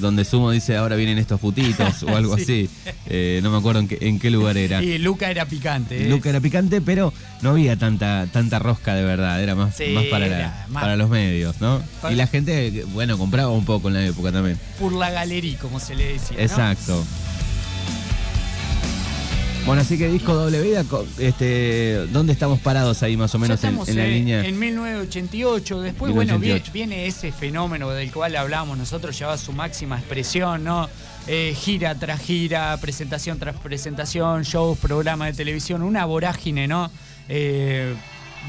donde 0.00 0.24
Sumo 0.24 0.50
dice 0.50 0.76
ahora 0.76 0.96
vienen 0.96 1.18
estos 1.18 1.40
putitos 1.40 2.02
o 2.02 2.16
algo 2.16 2.36
Sí. 2.42 2.42
así. 2.42 2.92
Eh, 3.06 3.40
no 3.42 3.50
me 3.50 3.58
acuerdo 3.58 3.80
en 3.80 3.88
qué, 3.88 3.98
en 4.00 4.18
qué 4.18 4.30
lugar 4.30 4.56
era. 4.56 4.82
Y 4.82 4.98
Luca 4.98 5.30
era 5.30 5.46
picante. 5.46 6.06
¿eh? 6.06 6.08
Luca 6.08 6.30
era 6.30 6.40
picante, 6.40 6.80
pero 6.80 7.12
no 7.42 7.50
había 7.50 7.76
tanta, 7.76 8.26
tanta 8.32 8.58
rosca 8.58 8.94
de 8.94 9.02
verdad, 9.04 9.42
era 9.42 9.54
más, 9.54 9.76
Sí, 9.76 9.86
más, 9.94 10.04
para, 10.06 10.26
la- 10.26 10.38
era 10.38 10.66
más- 10.70 10.82
para 10.82 10.96
los 10.96 11.10
medios, 11.10 11.60
¿no? 11.60 11.82
Para- 12.00 12.12
Y 12.14 12.16
la 12.16 12.26
gente, 12.26 12.84
bueno, 12.92 13.18
compraba 13.18 13.50
un 13.50 13.64
poco 13.64 13.88
en 13.88 13.94
la 13.94 14.04
época 14.06 14.32
también. 14.32 14.58
Por 14.80 14.92
la 14.92 15.10
galería, 15.10 15.58
como 15.58 15.78
se 15.80 15.94
le 15.94 16.12
decía. 16.14 16.36
¿no? 16.36 16.42
Bueno, 19.64 19.82
así 19.82 19.96
que 19.96 20.08
disco 20.08 20.34
doble 20.34 20.60
vida, 20.60 20.84
este, 21.18 22.06
¿dónde 22.08 22.32
estamos 22.32 22.58
parados 22.58 23.02
ahí 23.04 23.16
más 23.16 23.32
o 23.36 23.38
menos 23.38 23.62
en, 23.62 23.68
estamos 23.68 23.88
en 23.88 23.96
la 23.96 24.06
en, 24.06 24.12
línea? 24.12 24.44
en 24.44 24.58
1988. 24.58 25.80
Después, 25.80 26.12
bueno, 26.12 26.38
1988. 26.38 26.72
viene, 26.72 26.94
viene 26.96 27.06
ese 27.06 27.30
fenómeno 27.30 27.88
del 27.90 28.10
cual 28.10 28.34
hablamos 28.34 28.76
nosotros, 28.76 29.16
lleva 29.16 29.38
su 29.38 29.52
máxima 29.52 29.98
expresión, 29.98 30.64
¿no? 30.64 30.88
Eh, 31.28 31.54
gira 31.56 31.94
tras 31.94 32.20
gira, 32.20 32.76
presentación 32.80 33.38
tras 33.38 33.54
presentación, 33.56 34.42
shows, 34.42 34.76
programas 34.78 35.28
de 35.28 35.34
televisión, 35.34 35.82
una 35.82 36.04
vorágine, 36.06 36.66
¿no? 36.66 36.90
Eh, 37.28 37.94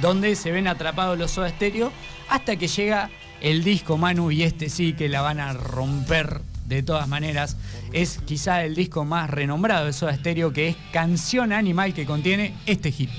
donde 0.02 0.36
se 0.36 0.52
ven 0.52 0.68
atrapados 0.68 1.18
los 1.20 1.30
Soda 1.30 1.50
Stereo 1.50 1.92
hasta 2.28 2.56
que 2.56 2.68
llega 2.68 3.12
el 3.40 3.64
disco 3.64 3.98
Manu 3.98 4.32
y 4.32 4.42
este 4.42 4.70
sí 4.70 4.94
que 4.94 5.10
la 5.10 5.22
van 5.22 5.40
a 5.40 5.54
romper 5.54 6.42
de 6.66 6.84
todas 6.84 7.08
maneras. 7.08 7.58
Es 7.92 8.20
quizá 8.26 8.64
el 8.64 8.76
disco 8.76 9.06
más 9.06 9.30
renombrado 9.30 9.86
de 9.86 9.94
Soda 9.94 10.16
Stereo 10.16 10.54
que 10.54 10.70
es 10.70 10.76
Canción 10.92 11.54
Animal 11.54 11.94
que 11.94 12.06
contiene 12.06 12.56
este 12.66 12.92
hit. 12.92 13.10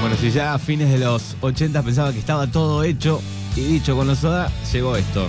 Bueno, 0.00 0.16
si 0.16 0.30
ya 0.30 0.54
a 0.54 0.58
fines 0.58 0.90
de 0.90 0.98
los 0.98 1.36
80 1.40 1.82
pensaba 1.82 2.12
que 2.12 2.18
estaba 2.18 2.46
todo 2.46 2.84
hecho 2.84 3.20
y 3.56 3.62
dicho 3.62 3.96
con 3.96 4.06
los 4.06 4.18
soda, 4.18 4.52
llegó 4.72 4.96
esto. 4.96 5.28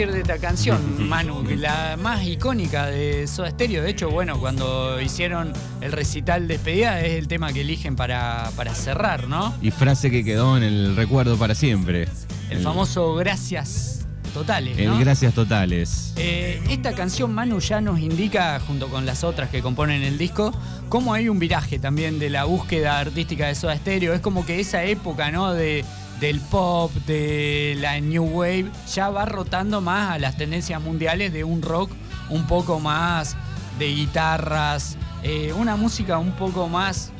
Decir 0.00 0.14
de 0.14 0.20
esta 0.20 0.38
canción, 0.38 1.08
Manu? 1.08 1.44
La 1.56 1.98
más 2.00 2.24
icónica 2.24 2.86
de 2.86 3.26
Soda 3.26 3.50
Stereo. 3.50 3.82
De 3.82 3.90
hecho, 3.90 4.08
bueno, 4.08 4.38
cuando 4.40 4.98
hicieron 5.00 5.52
el 5.82 5.92
recital 5.92 6.48
de 6.48 6.54
despedida 6.54 7.00
es 7.00 7.18
el 7.18 7.28
tema 7.28 7.52
que 7.52 7.60
eligen 7.60 7.96
para, 7.96 8.50
para 8.56 8.74
cerrar, 8.74 9.28
¿no? 9.28 9.54
Y 9.60 9.70
frase 9.70 10.10
que 10.10 10.24
quedó 10.24 10.56
en 10.56 10.62
el 10.62 10.96
recuerdo 10.96 11.36
para 11.36 11.54
siempre. 11.54 12.08
El 12.48 12.60
famoso 12.60 13.14
gracias 13.14 14.06
totales, 14.32 14.78
¿no? 14.78 14.94
El 14.94 15.00
gracias 15.00 15.34
totales. 15.34 16.14
Eh, 16.16 16.62
esta 16.70 16.94
canción 16.94 17.34
Manu 17.34 17.60
ya 17.60 17.80
nos 17.82 18.00
indica, 18.00 18.58
junto 18.60 18.88
con 18.88 19.04
las 19.04 19.22
otras 19.22 19.50
que 19.50 19.60
componen 19.60 20.02
el 20.02 20.16
disco, 20.16 20.52
cómo 20.88 21.12
hay 21.12 21.28
un 21.28 21.38
viraje 21.38 21.78
también 21.78 22.18
de 22.18 22.30
la 22.30 22.44
búsqueda 22.44 23.00
artística 23.00 23.48
de 23.48 23.54
Soda 23.54 23.76
Stereo. 23.76 24.14
Es 24.14 24.20
como 24.20 24.46
que 24.46 24.60
esa 24.60 24.82
época, 24.84 25.30
¿no? 25.30 25.52
De, 25.52 25.84
del 26.20 26.40
pop, 26.40 26.92
de 27.06 27.74
la 27.78 27.98
new 28.00 28.24
wave, 28.24 28.70
ya 28.92 29.08
va 29.08 29.24
rotando 29.24 29.80
más 29.80 30.12
a 30.12 30.18
las 30.18 30.36
tendencias 30.36 30.80
mundiales 30.80 31.32
de 31.32 31.44
un 31.44 31.62
rock 31.62 31.90
un 32.28 32.46
poco 32.46 32.78
más 32.78 33.36
de 33.78 33.88
guitarras, 33.88 34.96
eh, 35.22 35.52
una 35.54 35.76
música 35.76 36.18
un 36.18 36.32
poco 36.32 36.68
más, 36.68 37.10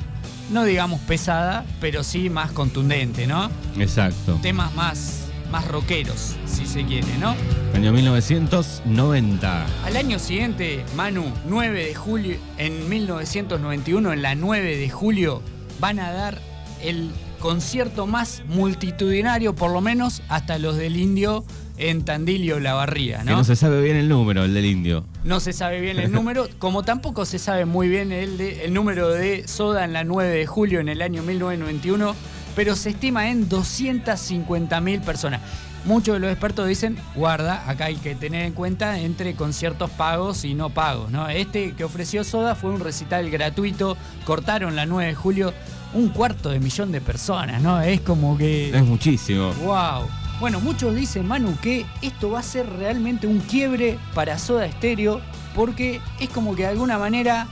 no 0.51 0.63
digamos 0.63 0.99
pesada, 1.01 1.65
pero 1.79 2.03
sí 2.03 2.29
más 2.29 2.51
contundente, 2.51 3.25
¿no? 3.25 3.49
Exacto. 3.79 4.37
Temas 4.43 4.73
más, 4.75 5.23
más 5.51 5.67
rockeros, 5.67 6.35
si 6.45 6.67
se 6.67 6.85
quiere, 6.85 7.17
¿no? 7.17 7.35
Año 7.73 7.91
1990. 7.91 9.65
Al 9.85 9.97
año 9.97 10.19
siguiente, 10.19 10.85
Manu, 10.95 11.33
9 11.47 11.85
de 11.87 11.95
julio, 11.95 12.37
en 12.57 12.87
1991, 12.87 14.13
en 14.13 14.21
la 14.21 14.35
9 14.35 14.77
de 14.77 14.89
julio, 14.89 15.41
van 15.79 15.99
a 15.99 16.11
dar 16.11 16.37
el 16.83 17.09
concierto 17.41 18.07
más 18.07 18.43
multitudinario, 18.47 19.53
por 19.53 19.71
lo 19.71 19.81
menos 19.81 20.21
hasta 20.29 20.57
los 20.57 20.77
del 20.77 20.95
Indio 20.95 21.43
en 21.77 22.05
Tandilio 22.05 22.59
La 22.59 22.73
Barría, 22.75 23.19
Que 23.19 23.25
¿no? 23.31 23.37
no 23.37 23.43
se 23.43 23.55
sabe 23.55 23.81
bien 23.81 23.97
el 23.97 24.07
número, 24.07 24.43
el 24.45 24.53
del 24.53 24.65
indio. 24.65 25.03
No 25.23 25.39
se 25.39 25.51
sabe 25.51 25.81
bien 25.81 25.99
el 25.99 26.11
número, 26.11 26.47
como 26.59 26.83
tampoco 26.83 27.25
se 27.25 27.39
sabe 27.39 27.65
muy 27.65 27.89
bien 27.89 28.11
el, 28.11 28.37
de- 28.37 28.65
el 28.65 28.73
número 28.73 29.09
de 29.09 29.47
Soda 29.47 29.83
en 29.83 29.91
la 29.93 30.03
9 30.03 30.29
de 30.31 30.45
julio 30.45 30.79
en 30.79 30.89
el 30.89 31.01
año 31.01 31.23
1991, 31.23 32.15
pero 32.55 32.75
se 32.75 32.91
estima 32.91 33.29
en 33.31 33.49
250 33.49 34.79
mil 34.81 35.01
personas. 35.01 35.41
Muchos 35.83 36.13
de 36.13 36.19
los 36.19 36.29
expertos 36.31 36.67
dicen, 36.67 36.97
guarda, 37.15 37.67
acá 37.67 37.85
hay 37.85 37.95
que 37.95 38.13
tener 38.13 38.45
en 38.45 38.53
cuenta 38.53 38.99
entre 38.99 39.33
conciertos 39.33 39.89
pagos 39.89 40.45
y 40.45 40.53
no 40.53 40.69
pagos. 40.69 41.09
¿no? 41.09 41.27
Este 41.27 41.73
que 41.73 41.83
ofreció 41.83 42.23
Soda 42.23 42.53
fue 42.53 42.69
un 42.69 42.79
recital 42.81 43.31
gratuito, 43.31 43.97
cortaron 44.25 44.75
la 44.75 44.85
9 44.85 45.09
de 45.09 45.15
julio, 45.15 45.53
un 45.93 46.09
cuarto 46.09 46.49
de 46.49 46.59
millón 46.59 46.91
de 46.91 47.01
personas, 47.01 47.61
¿no? 47.61 47.81
Es 47.81 48.01
como 48.01 48.37
que... 48.37 48.69
Es 48.75 48.85
muchísimo. 48.85 49.53
Wow. 49.63 50.07
Bueno, 50.39 50.59
muchos 50.59 50.95
dicen, 50.95 51.27
Manu, 51.27 51.55
que 51.61 51.85
esto 52.01 52.31
va 52.31 52.39
a 52.39 52.43
ser 52.43 52.67
realmente 52.67 53.27
un 53.27 53.39
quiebre 53.39 53.99
para 54.15 54.39
Soda 54.39 54.69
Stereo, 54.71 55.21
porque 55.53 56.01
es 56.19 56.29
como 56.29 56.55
que 56.55 56.63
de 56.63 56.69
alguna 56.69 56.97
manera, 56.97 57.47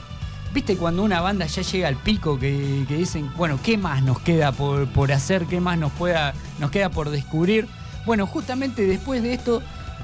viste, 0.53 0.75
cuando 0.75 1.03
una 1.03 1.21
banda 1.21 1.45
ya 1.45 1.61
llega 1.61 1.87
al 1.87 1.97
pico, 1.97 2.39
que, 2.39 2.85
que 2.87 2.95
dicen, 2.95 3.31
bueno, 3.37 3.59
¿qué 3.61 3.77
más 3.77 4.01
nos 4.01 4.19
queda 4.19 4.51
por, 4.51 4.87
por 4.87 5.11
hacer? 5.11 5.45
¿Qué 5.45 5.59
más 5.59 5.77
nos, 5.77 5.91
pueda, 5.91 6.33
nos 6.59 6.71
queda 6.71 6.89
por 6.89 7.09
descubrir? 7.11 7.67
Bueno, 8.05 8.25
justamente 8.25 8.87
después 8.87 9.21
de 9.21 9.33
esto 9.33 9.61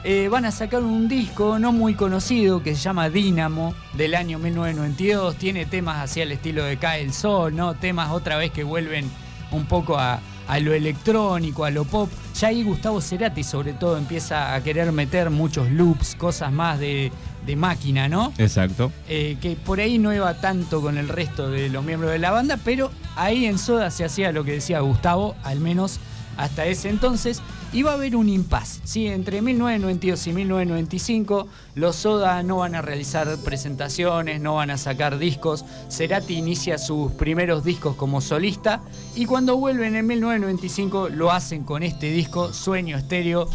eh, 0.07 0.29
van 0.29 0.45
a 0.45 0.51
sacar 0.51 0.83
un 0.83 1.07
disco 1.07 1.57
no 1.57 1.71
muy 1.71 1.95
conocido 1.95 2.61
que 2.61 2.75
se 2.75 2.81
llama 2.81 3.09
Dínamo 3.09 3.73
del 3.93 4.13
año 4.13 4.37
1992. 4.37 5.35
Tiene 5.35 5.65
temas 5.65 5.97
hacia 5.97 6.21
el 6.21 6.31
estilo 6.31 6.63
de 6.63 6.77
Cae 6.77 7.01
el 7.01 7.11
Sol, 7.11 7.55
¿no? 7.55 7.73
Temas 7.73 8.11
otra 8.11 8.37
vez 8.37 8.51
que 8.51 8.63
vuelven 8.63 9.09
un 9.49 9.65
poco 9.65 9.97
a, 9.97 10.19
a 10.47 10.59
lo 10.59 10.75
electrónico, 10.75 11.65
a 11.65 11.71
lo 11.71 11.85
pop. 11.85 12.11
Ya 12.39 12.49
ahí 12.49 12.61
Gustavo 12.61 13.01
Cerati 13.01 13.43
sobre 13.43 13.73
todo 13.73 13.97
empieza 13.97 14.53
a 14.53 14.61
querer 14.61 14.91
meter 14.91 15.31
muchos 15.31 15.71
loops, 15.71 16.13
cosas 16.13 16.51
más 16.51 16.79
de, 16.79 17.11
de 17.43 17.55
máquina, 17.55 18.07
¿no? 18.07 18.31
Exacto. 18.37 18.91
Eh, 19.09 19.37
que 19.41 19.55
por 19.55 19.79
ahí 19.79 19.97
no 19.97 20.13
iba 20.13 20.35
tanto 20.35 20.81
con 20.81 20.99
el 20.99 21.09
resto 21.09 21.49
de 21.49 21.69
los 21.69 21.83
miembros 21.83 22.11
de 22.11 22.19
la 22.19 22.29
banda, 22.29 22.59
pero 22.63 22.91
ahí 23.15 23.47
en 23.47 23.57
Soda 23.57 23.89
se 23.89 24.05
hacía 24.05 24.31
lo 24.31 24.43
que 24.43 24.51
decía 24.51 24.81
Gustavo, 24.81 25.35
al 25.43 25.59
menos 25.59 25.99
hasta 26.37 26.65
ese 26.65 26.89
entonces. 26.89 27.41
Iba 27.73 27.91
a 27.91 27.95
haber 27.95 28.15
un 28.15 28.29
impasse, 28.29 28.79
¿sí? 28.85 29.07
Entre 29.07 29.41
1992 29.41 30.27
y 30.27 30.33
1995, 30.33 31.47
los 31.75 31.97
Soda 31.97 32.41
no 32.41 32.57
van 32.57 32.73
a 32.73 32.81
realizar 32.81 33.27
presentaciones, 33.43 34.39
no 34.39 34.55
van 34.55 34.71
a 34.71 34.77
sacar 34.77 35.17
discos. 35.17 35.65
Cerati 35.89 36.35
inicia 36.35 36.77
sus 36.77 37.11
primeros 37.13 37.65
discos 37.65 37.97
como 37.97 38.21
solista 38.21 38.81
y 39.13 39.25
cuando 39.25 39.57
vuelven 39.57 39.95
en 39.95 40.07
1995 40.07 41.09
lo 41.09 41.31
hacen 41.31 41.63
con 41.65 41.83
este 41.83 42.11
disco, 42.11 42.53
Sueño 42.53 42.97
Estéreo, 42.97 43.49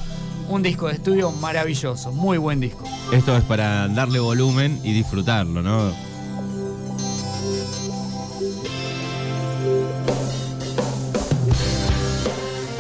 Un 0.51 0.64
disco 0.64 0.88
de 0.88 0.94
estudio 0.94 1.31
maravilloso, 1.31 2.11
muy 2.11 2.37
buen 2.37 2.59
disco. 2.59 2.83
Esto 3.12 3.37
es 3.37 3.44
para 3.44 3.87
darle 3.87 4.18
volumen 4.18 4.81
y 4.83 4.92
disfrutarlo, 4.92 5.62
¿no? 5.62 6.10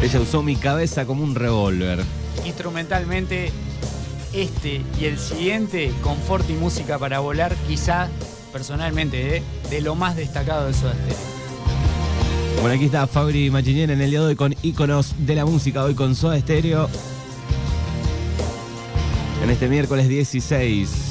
Ella 0.02 0.20
usó 0.20 0.42
mi 0.42 0.56
cabeza 0.56 1.04
como 1.04 1.22
un 1.22 1.34
revólver. 1.34 2.02
Instrumentalmente, 2.46 3.52
este 4.32 4.80
y 4.98 5.04
el 5.04 5.18
siguiente, 5.18 5.92
Confort 6.02 6.48
y 6.48 6.54
Música 6.54 6.98
para 6.98 7.20
Volar, 7.20 7.54
quizá 7.68 8.08
personalmente 8.50 9.36
¿eh? 9.36 9.42
de 9.68 9.80
lo 9.82 9.94
más 9.94 10.16
destacado 10.16 10.66
de 10.66 10.74
Soda 10.74 10.94
Stereo. 10.94 11.18
Bueno, 12.60 12.74
aquí 12.76 12.86
está 12.86 13.06
Fabri 13.06 13.50
Machinien 13.50 13.90
en 13.90 14.00
el 14.00 14.10
día 14.10 14.20
de 14.20 14.26
hoy 14.26 14.36
con 14.36 14.54
íconos 14.62 15.14
de 15.18 15.34
la 15.34 15.44
música, 15.44 15.84
hoy 15.84 15.94
con 15.94 16.14
Soda 16.14 16.40
Stereo. 16.40 16.88
En 19.42 19.50
este 19.50 19.68
miércoles 19.68 20.08
16. 20.08 21.09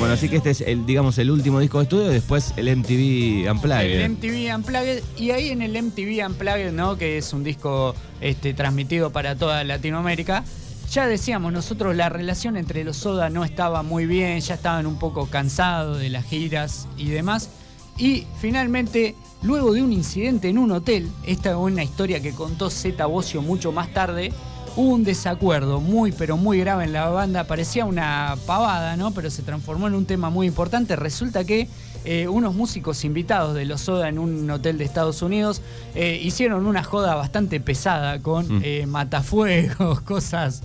Bueno, 0.00 0.14
así 0.14 0.30
que 0.30 0.36
este 0.36 0.48
es 0.48 0.62
el, 0.62 0.86
digamos, 0.86 1.18
el 1.18 1.30
último 1.30 1.60
disco 1.60 1.76
de 1.76 1.84
estudio, 1.84 2.08
después 2.08 2.54
el 2.56 2.74
MTV 2.74 3.52
Unplugged. 3.52 4.00
El 4.00 4.12
MTV 4.12 4.56
Unplugged, 4.56 5.02
y 5.18 5.30
ahí 5.30 5.50
en 5.50 5.60
el 5.60 5.72
MTV 5.72 6.26
Unplugged, 6.26 6.72
¿no? 6.72 6.96
que 6.96 7.18
es 7.18 7.34
un 7.34 7.44
disco 7.44 7.94
este, 8.22 8.54
transmitido 8.54 9.10
para 9.10 9.36
toda 9.36 9.62
Latinoamérica, 9.62 10.42
ya 10.90 11.06
decíamos, 11.06 11.52
nosotros 11.52 11.94
la 11.94 12.08
relación 12.08 12.56
entre 12.56 12.82
los 12.82 12.96
Soda 12.96 13.28
no 13.28 13.44
estaba 13.44 13.82
muy 13.82 14.06
bien, 14.06 14.40
ya 14.40 14.54
estaban 14.54 14.86
un 14.86 14.98
poco 14.98 15.26
cansados 15.26 15.98
de 15.98 16.08
las 16.08 16.24
giras 16.24 16.88
y 16.96 17.10
demás. 17.10 17.50
Y 17.98 18.26
finalmente, 18.40 19.14
luego 19.42 19.74
de 19.74 19.82
un 19.82 19.92
incidente 19.92 20.48
en 20.48 20.56
un 20.56 20.70
hotel, 20.70 21.10
esta 21.24 21.50
es 21.50 21.56
una 21.56 21.84
historia 21.84 22.22
que 22.22 22.32
contó 22.32 22.70
Zeta 22.70 23.04
Bocio 23.04 23.42
mucho 23.42 23.70
más 23.70 23.92
tarde, 23.92 24.32
hubo 24.76 24.94
un 24.94 25.04
desacuerdo 25.04 25.80
muy 25.80 26.12
pero 26.12 26.36
muy 26.36 26.58
grave 26.60 26.84
en 26.84 26.92
la 26.92 27.08
banda, 27.08 27.44
parecía 27.44 27.84
una 27.84 28.36
pavada, 28.46 28.96
¿no? 28.96 29.10
Pero 29.12 29.30
se 29.30 29.42
transformó 29.42 29.88
en 29.88 29.94
un 29.94 30.06
tema 30.06 30.30
muy 30.30 30.46
importante. 30.46 30.96
Resulta 30.96 31.44
que 31.44 31.68
eh, 32.04 32.28
unos 32.28 32.54
músicos 32.54 33.04
invitados 33.04 33.54
de 33.54 33.64
los 33.66 33.82
Soda 33.82 34.08
en 34.08 34.18
un 34.18 34.50
hotel 34.50 34.78
de 34.78 34.84
Estados 34.84 35.20
Unidos 35.22 35.60
eh, 35.94 36.18
hicieron 36.22 36.66
una 36.66 36.82
joda 36.82 37.14
bastante 37.14 37.60
pesada 37.60 38.20
con 38.20 38.58
Mm. 38.58 38.60
eh, 38.64 38.86
matafuegos, 38.86 40.00
cosas. 40.12 40.62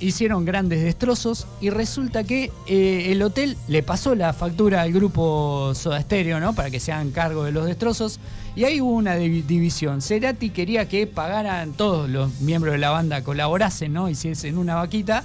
Hicieron 0.00 0.44
grandes 0.44 0.82
destrozos 0.82 1.46
y 1.60 1.70
resulta 1.70 2.24
que 2.24 2.50
eh, 2.66 3.08
el 3.12 3.22
hotel 3.22 3.56
le 3.68 3.82
pasó 3.82 4.14
la 4.14 4.32
factura 4.32 4.82
al 4.82 4.92
grupo 4.92 5.72
Soda 5.74 6.00
Stereo, 6.00 6.40
¿no? 6.40 6.54
Para 6.54 6.70
que 6.70 6.80
se 6.80 6.92
hagan 6.92 7.10
cargo 7.10 7.44
de 7.44 7.52
los 7.52 7.66
destrozos. 7.66 8.20
Y 8.56 8.64
ahí 8.64 8.80
hubo 8.80 8.92
una 8.92 9.16
divi- 9.16 9.44
división. 9.44 10.02
Cerati 10.02 10.50
quería 10.50 10.88
que 10.88 11.06
pagaran 11.06 11.72
todos 11.72 12.08
los 12.10 12.40
miembros 12.40 12.72
de 12.72 12.78
la 12.78 12.90
banda, 12.90 13.22
colaborasen, 13.22 13.92
¿no? 13.92 14.08
Hiciesen 14.08 14.58
una 14.58 14.74
vaquita. 14.74 15.22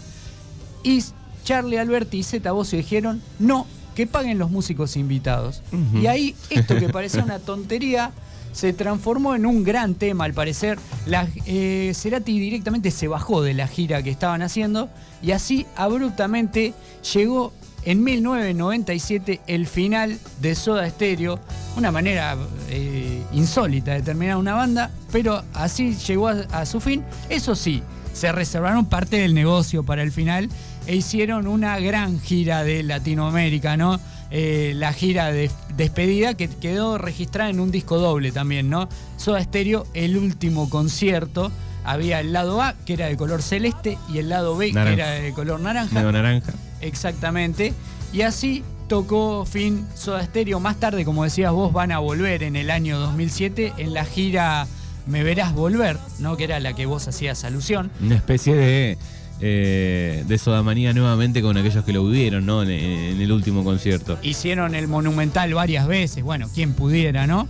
Y 0.83 1.03
Charlie 1.43 1.77
Alberti 1.77 2.19
y 2.19 2.23
Zeta 2.23 2.51
Bosio 2.51 2.77
dijeron, 2.77 3.21
no, 3.39 3.65
que 3.95 4.07
paguen 4.07 4.39
los 4.39 4.51
músicos 4.51 4.97
invitados. 4.97 5.61
Y 5.93 6.07
ahí 6.07 6.35
esto 6.49 6.77
que 6.77 6.89
parecía 6.89 7.23
una 7.23 7.39
tontería 7.39 8.11
se 8.53 8.71
transformó 8.71 9.35
en 9.35 9.45
un 9.45 9.63
gran 9.63 9.95
tema 9.95 10.25
al 10.25 10.33
parecer. 10.33 10.79
La, 11.05 11.27
eh, 11.45 11.91
Cerati 11.95 12.39
directamente 12.39 12.91
se 12.91 13.07
bajó 13.07 13.41
de 13.41 13.53
la 13.53 13.67
gira 13.67 14.01
que 14.03 14.11
estaban 14.11 14.41
haciendo 14.41 14.89
y 15.21 15.31
así 15.31 15.65
abruptamente 15.75 16.73
llegó 17.13 17.51
en 17.85 18.03
1997 18.03 19.41
el 19.47 19.67
final 19.67 20.17
de 20.39 20.55
Soda 20.55 20.89
Stereo, 20.89 21.39
una 21.75 21.91
manera 21.91 22.37
eh, 22.69 23.21
insólita 23.33 23.93
de 23.93 24.01
terminar 24.01 24.37
una 24.37 24.53
banda, 24.53 24.91
pero 25.11 25.43
así 25.53 25.95
llegó 25.95 26.29
a, 26.29 26.45
a 26.51 26.65
su 26.65 26.79
fin. 26.79 27.03
Eso 27.29 27.55
sí, 27.55 27.83
se 28.13 28.31
reservaron 28.31 28.85
parte 28.85 29.17
del 29.17 29.33
negocio 29.33 29.83
para 29.83 30.03
el 30.03 30.11
final 30.11 30.47
e 30.87 30.95
hicieron 30.95 31.47
una 31.47 31.79
gran 31.79 32.19
gira 32.19 32.63
de 32.63 32.83
Latinoamérica, 32.83 33.77
¿no? 33.77 33.99
Eh, 34.31 34.73
la 34.75 34.93
gira 34.93 35.31
de 35.31 35.51
despedida 35.77 36.33
que 36.33 36.47
quedó 36.47 36.97
registrada 36.97 37.49
en 37.49 37.59
un 37.59 37.69
disco 37.69 37.99
doble 37.99 38.31
también, 38.31 38.69
¿no? 38.69 38.89
Soda 39.17 39.43
Stereo, 39.43 39.85
el 39.93 40.17
último 40.17 40.69
concierto. 40.69 41.51
Había 41.85 42.19
el 42.19 42.33
lado 42.33 42.61
A, 42.61 42.75
que 42.85 42.93
era 42.93 43.07
de 43.07 43.17
color 43.17 43.41
celeste, 43.41 43.97
y 44.11 44.17
el 44.17 44.29
lado 44.29 44.55
B, 44.55 44.71
Naranja. 44.71 44.95
que 44.95 45.01
era 45.01 45.11
de 45.11 45.33
color 45.33 45.59
naranja. 45.59 45.93
Medio 45.93 46.11
naranja. 46.11 46.53
Exactamente. 46.81 47.73
Y 48.13 48.21
así 48.21 48.63
tocó 48.87 49.45
fin 49.45 49.85
Soda 49.95 50.23
Stereo. 50.23 50.59
Más 50.59 50.79
tarde, 50.79 51.05
como 51.05 51.23
decías 51.23 51.51
vos, 51.51 51.73
van 51.73 51.91
a 51.91 51.99
volver 51.99 52.43
en 52.43 52.55
el 52.55 52.71
año 52.71 52.99
2007 52.99 53.73
en 53.77 53.93
la 53.93 54.05
gira 54.05 54.67
Me 55.07 55.23
Verás 55.23 55.53
Volver, 55.53 55.97
¿no? 56.19 56.37
Que 56.37 56.45
era 56.45 56.59
la 56.59 56.73
que 56.73 56.85
vos 56.85 57.07
hacías 57.07 57.43
alusión. 57.43 57.91
Una 58.01 58.15
especie 58.15 58.55
de, 58.55 58.97
eh, 59.45 60.23
de 60.25 60.37
sodamanía 60.37 60.93
nuevamente 60.93 61.41
con 61.41 61.57
aquellos 61.57 61.83
que 61.83 61.91
lo 61.91 62.05
vivieron, 62.05 62.45
¿no? 62.45 62.63
En, 62.63 62.69
el 62.69 63.29
último 63.29 63.65
concierto. 63.65 64.17
Hicieron 64.21 64.73
el 64.73 64.87
Monumental 64.87 65.53
varias 65.53 65.85
veces, 65.85 66.23
bueno, 66.23 66.47
quien 66.53 66.73
pudiera, 66.73 67.27
¿no? 67.27 67.49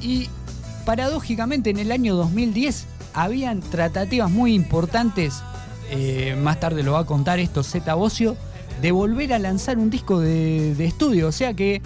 Y 0.00 0.28
paradójicamente 0.86 1.70
en 1.70 1.78
el 1.78 1.90
año 1.90 2.14
2010 2.14 2.86
habían 3.12 3.58
tratativas 3.58 4.30
muy 4.30 4.54
importantes, 4.54 5.42
eh, 5.90 6.38
más 6.40 6.60
tarde 6.60 6.84
lo 6.84 6.92
va 6.92 7.00
a 7.00 7.06
contar 7.06 7.40
esto 7.40 7.64
Zeta 7.64 7.94
Bocio, 7.94 8.36
de 8.80 8.92
volver 8.92 9.32
a 9.32 9.40
lanzar 9.40 9.78
un 9.78 9.90
disco 9.90 10.20
de, 10.20 10.76
de 10.76 10.84
estudio, 10.84 11.26
o 11.26 11.32
sea 11.32 11.54
que 11.54 11.82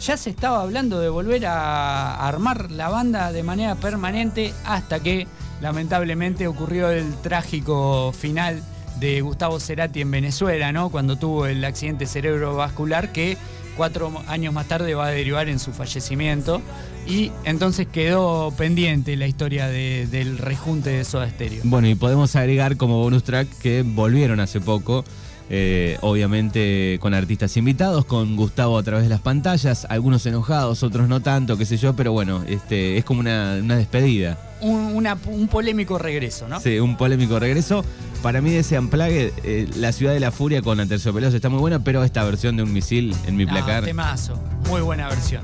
ya 0.00 0.16
se 0.16 0.30
estaba 0.30 0.62
hablando 0.62 0.98
de 0.98 1.10
volver 1.10 1.44
a 1.44 2.26
armar 2.26 2.70
la 2.70 2.88
banda 2.88 3.32
de 3.32 3.42
manera 3.42 3.74
permanente 3.74 4.54
hasta 4.64 5.00
que 5.00 5.26
lamentablemente 5.60 6.46
ocurrió 6.46 6.88
el 6.88 7.12
trágico 7.16 8.14
final 8.18 8.62
de 9.00 9.20
Gustavo 9.20 9.58
Cerati 9.60 10.00
en 10.00 10.10
Venezuela, 10.10 10.72
¿no? 10.72 10.90
Cuando 10.90 11.16
tuvo 11.16 11.46
el 11.46 11.64
accidente 11.64 12.06
cerebrovascular 12.06 13.12
que 13.12 13.36
cuatro 13.76 14.12
años 14.28 14.54
más 14.54 14.66
tarde 14.68 14.94
va 14.94 15.06
a 15.06 15.10
derivar 15.10 15.48
en 15.48 15.58
su 15.58 15.72
fallecimiento. 15.72 16.62
Y 17.06 17.32
entonces 17.44 17.86
quedó 17.86 18.50
pendiente 18.56 19.16
la 19.16 19.26
historia 19.26 19.66
de- 19.66 20.06
del 20.06 20.38
rejunte 20.38 20.90
de 20.90 21.04
Soda 21.04 21.28
Stereo. 21.28 21.60
Bueno, 21.64 21.88
y 21.88 21.94
podemos 21.94 22.34
agregar 22.36 22.76
como 22.76 22.98
bonus 22.98 23.24
track 23.24 23.48
que 23.58 23.82
volvieron 23.82 24.40
hace 24.40 24.60
poco, 24.60 25.04
eh, 25.50 25.98
obviamente 26.00 26.98
con 27.00 27.12
artistas 27.14 27.56
invitados, 27.56 28.04
con 28.06 28.36
Gustavo 28.36 28.78
a 28.78 28.82
través 28.82 29.04
de 29.04 29.10
las 29.10 29.20
pantallas, 29.20 29.86
algunos 29.90 30.24
enojados, 30.26 30.82
otros 30.82 31.08
no 31.08 31.20
tanto, 31.20 31.56
qué 31.58 31.66
sé 31.66 31.76
yo, 31.76 31.94
pero 31.94 32.12
bueno, 32.12 32.42
este, 32.46 32.96
es 32.96 33.04
como 33.04 33.20
una, 33.20 33.58
una 33.62 33.76
despedida. 33.76 34.38
Un, 34.60 34.80
una- 34.94 35.18
un 35.26 35.48
polémico 35.48 35.98
regreso, 35.98 36.48
¿no? 36.48 36.60
Sí, 36.60 36.78
un 36.78 36.96
polémico 36.96 37.38
regreso. 37.38 37.84
Para 38.22 38.40
mí 38.40 38.50
de 38.52 38.60
ese 38.60 38.78
Unplugged, 38.78 39.32
eh, 39.44 39.68
La 39.76 39.92
Ciudad 39.92 40.14
de 40.14 40.20
la 40.20 40.30
Furia 40.30 40.62
con 40.62 40.80
Aterciopelos 40.80 41.34
está 41.34 41.50
muy 41.50 41.58
buena, 41.60 41.84
pero 41.84 42.02
esta 42.04 42.24
versión 42.24 42.56
de 42.56 42.62
un 42.62 42.72
misil 42.72 43.14
en 43.26 43.36
mi 43.36 43.44
No, 43.44 43.52
placar. 43.52 43.84
temazo. 43.84 44.40
Muy 44.68 44.80
buena 44.80 45.08
versión. 45.08 45.42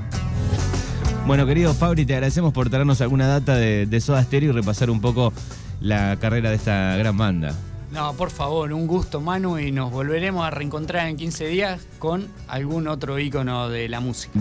Bueno, 1.27 1.45
querido 1.45 1.75
Fabri, 1.75 2.05
te 2.07 2.15
agradecemos 2.15 2.51
por 2.51 2.69
traernos 2.71 2.99
alguna 3.01 3.27
data 3.27 3.55
de, 3.55 3.85
de 3.85 4.01
Soda 4.01 4.23
Stereo 4.23 4.49
y 4.49 4.53
repasar 4.53 4.89
un 4.89 4.99
poco 4.99 5.31
la 5.79 6.17
carrera 6.19 6.49
de 6.49 6.55
esta 6.55 6.95
gran 6.97 7.15
banda. 7.15 7.53
No, 7.91 8.13
por 8.13 8.29
favor, 8.29 8.71
un 8.71 8.87
gusto, 8.87 9.19
Manu, 9.19 9.59
y 9.59 9.73
nos 9.73 9.91
volveremos 9.91 10.45
a 10.45 10.49
reencontrar 10.49 11.07
en 11.07 11.17
15 11.17 11.47
días 11.47 11.81
con 11.99 12.29
algún 12.47 12.87
otro 12.87 13.19
ícono 13.19 13.67
de 13.67 13.89
la 13.89 13.99
música. 13.99 14.39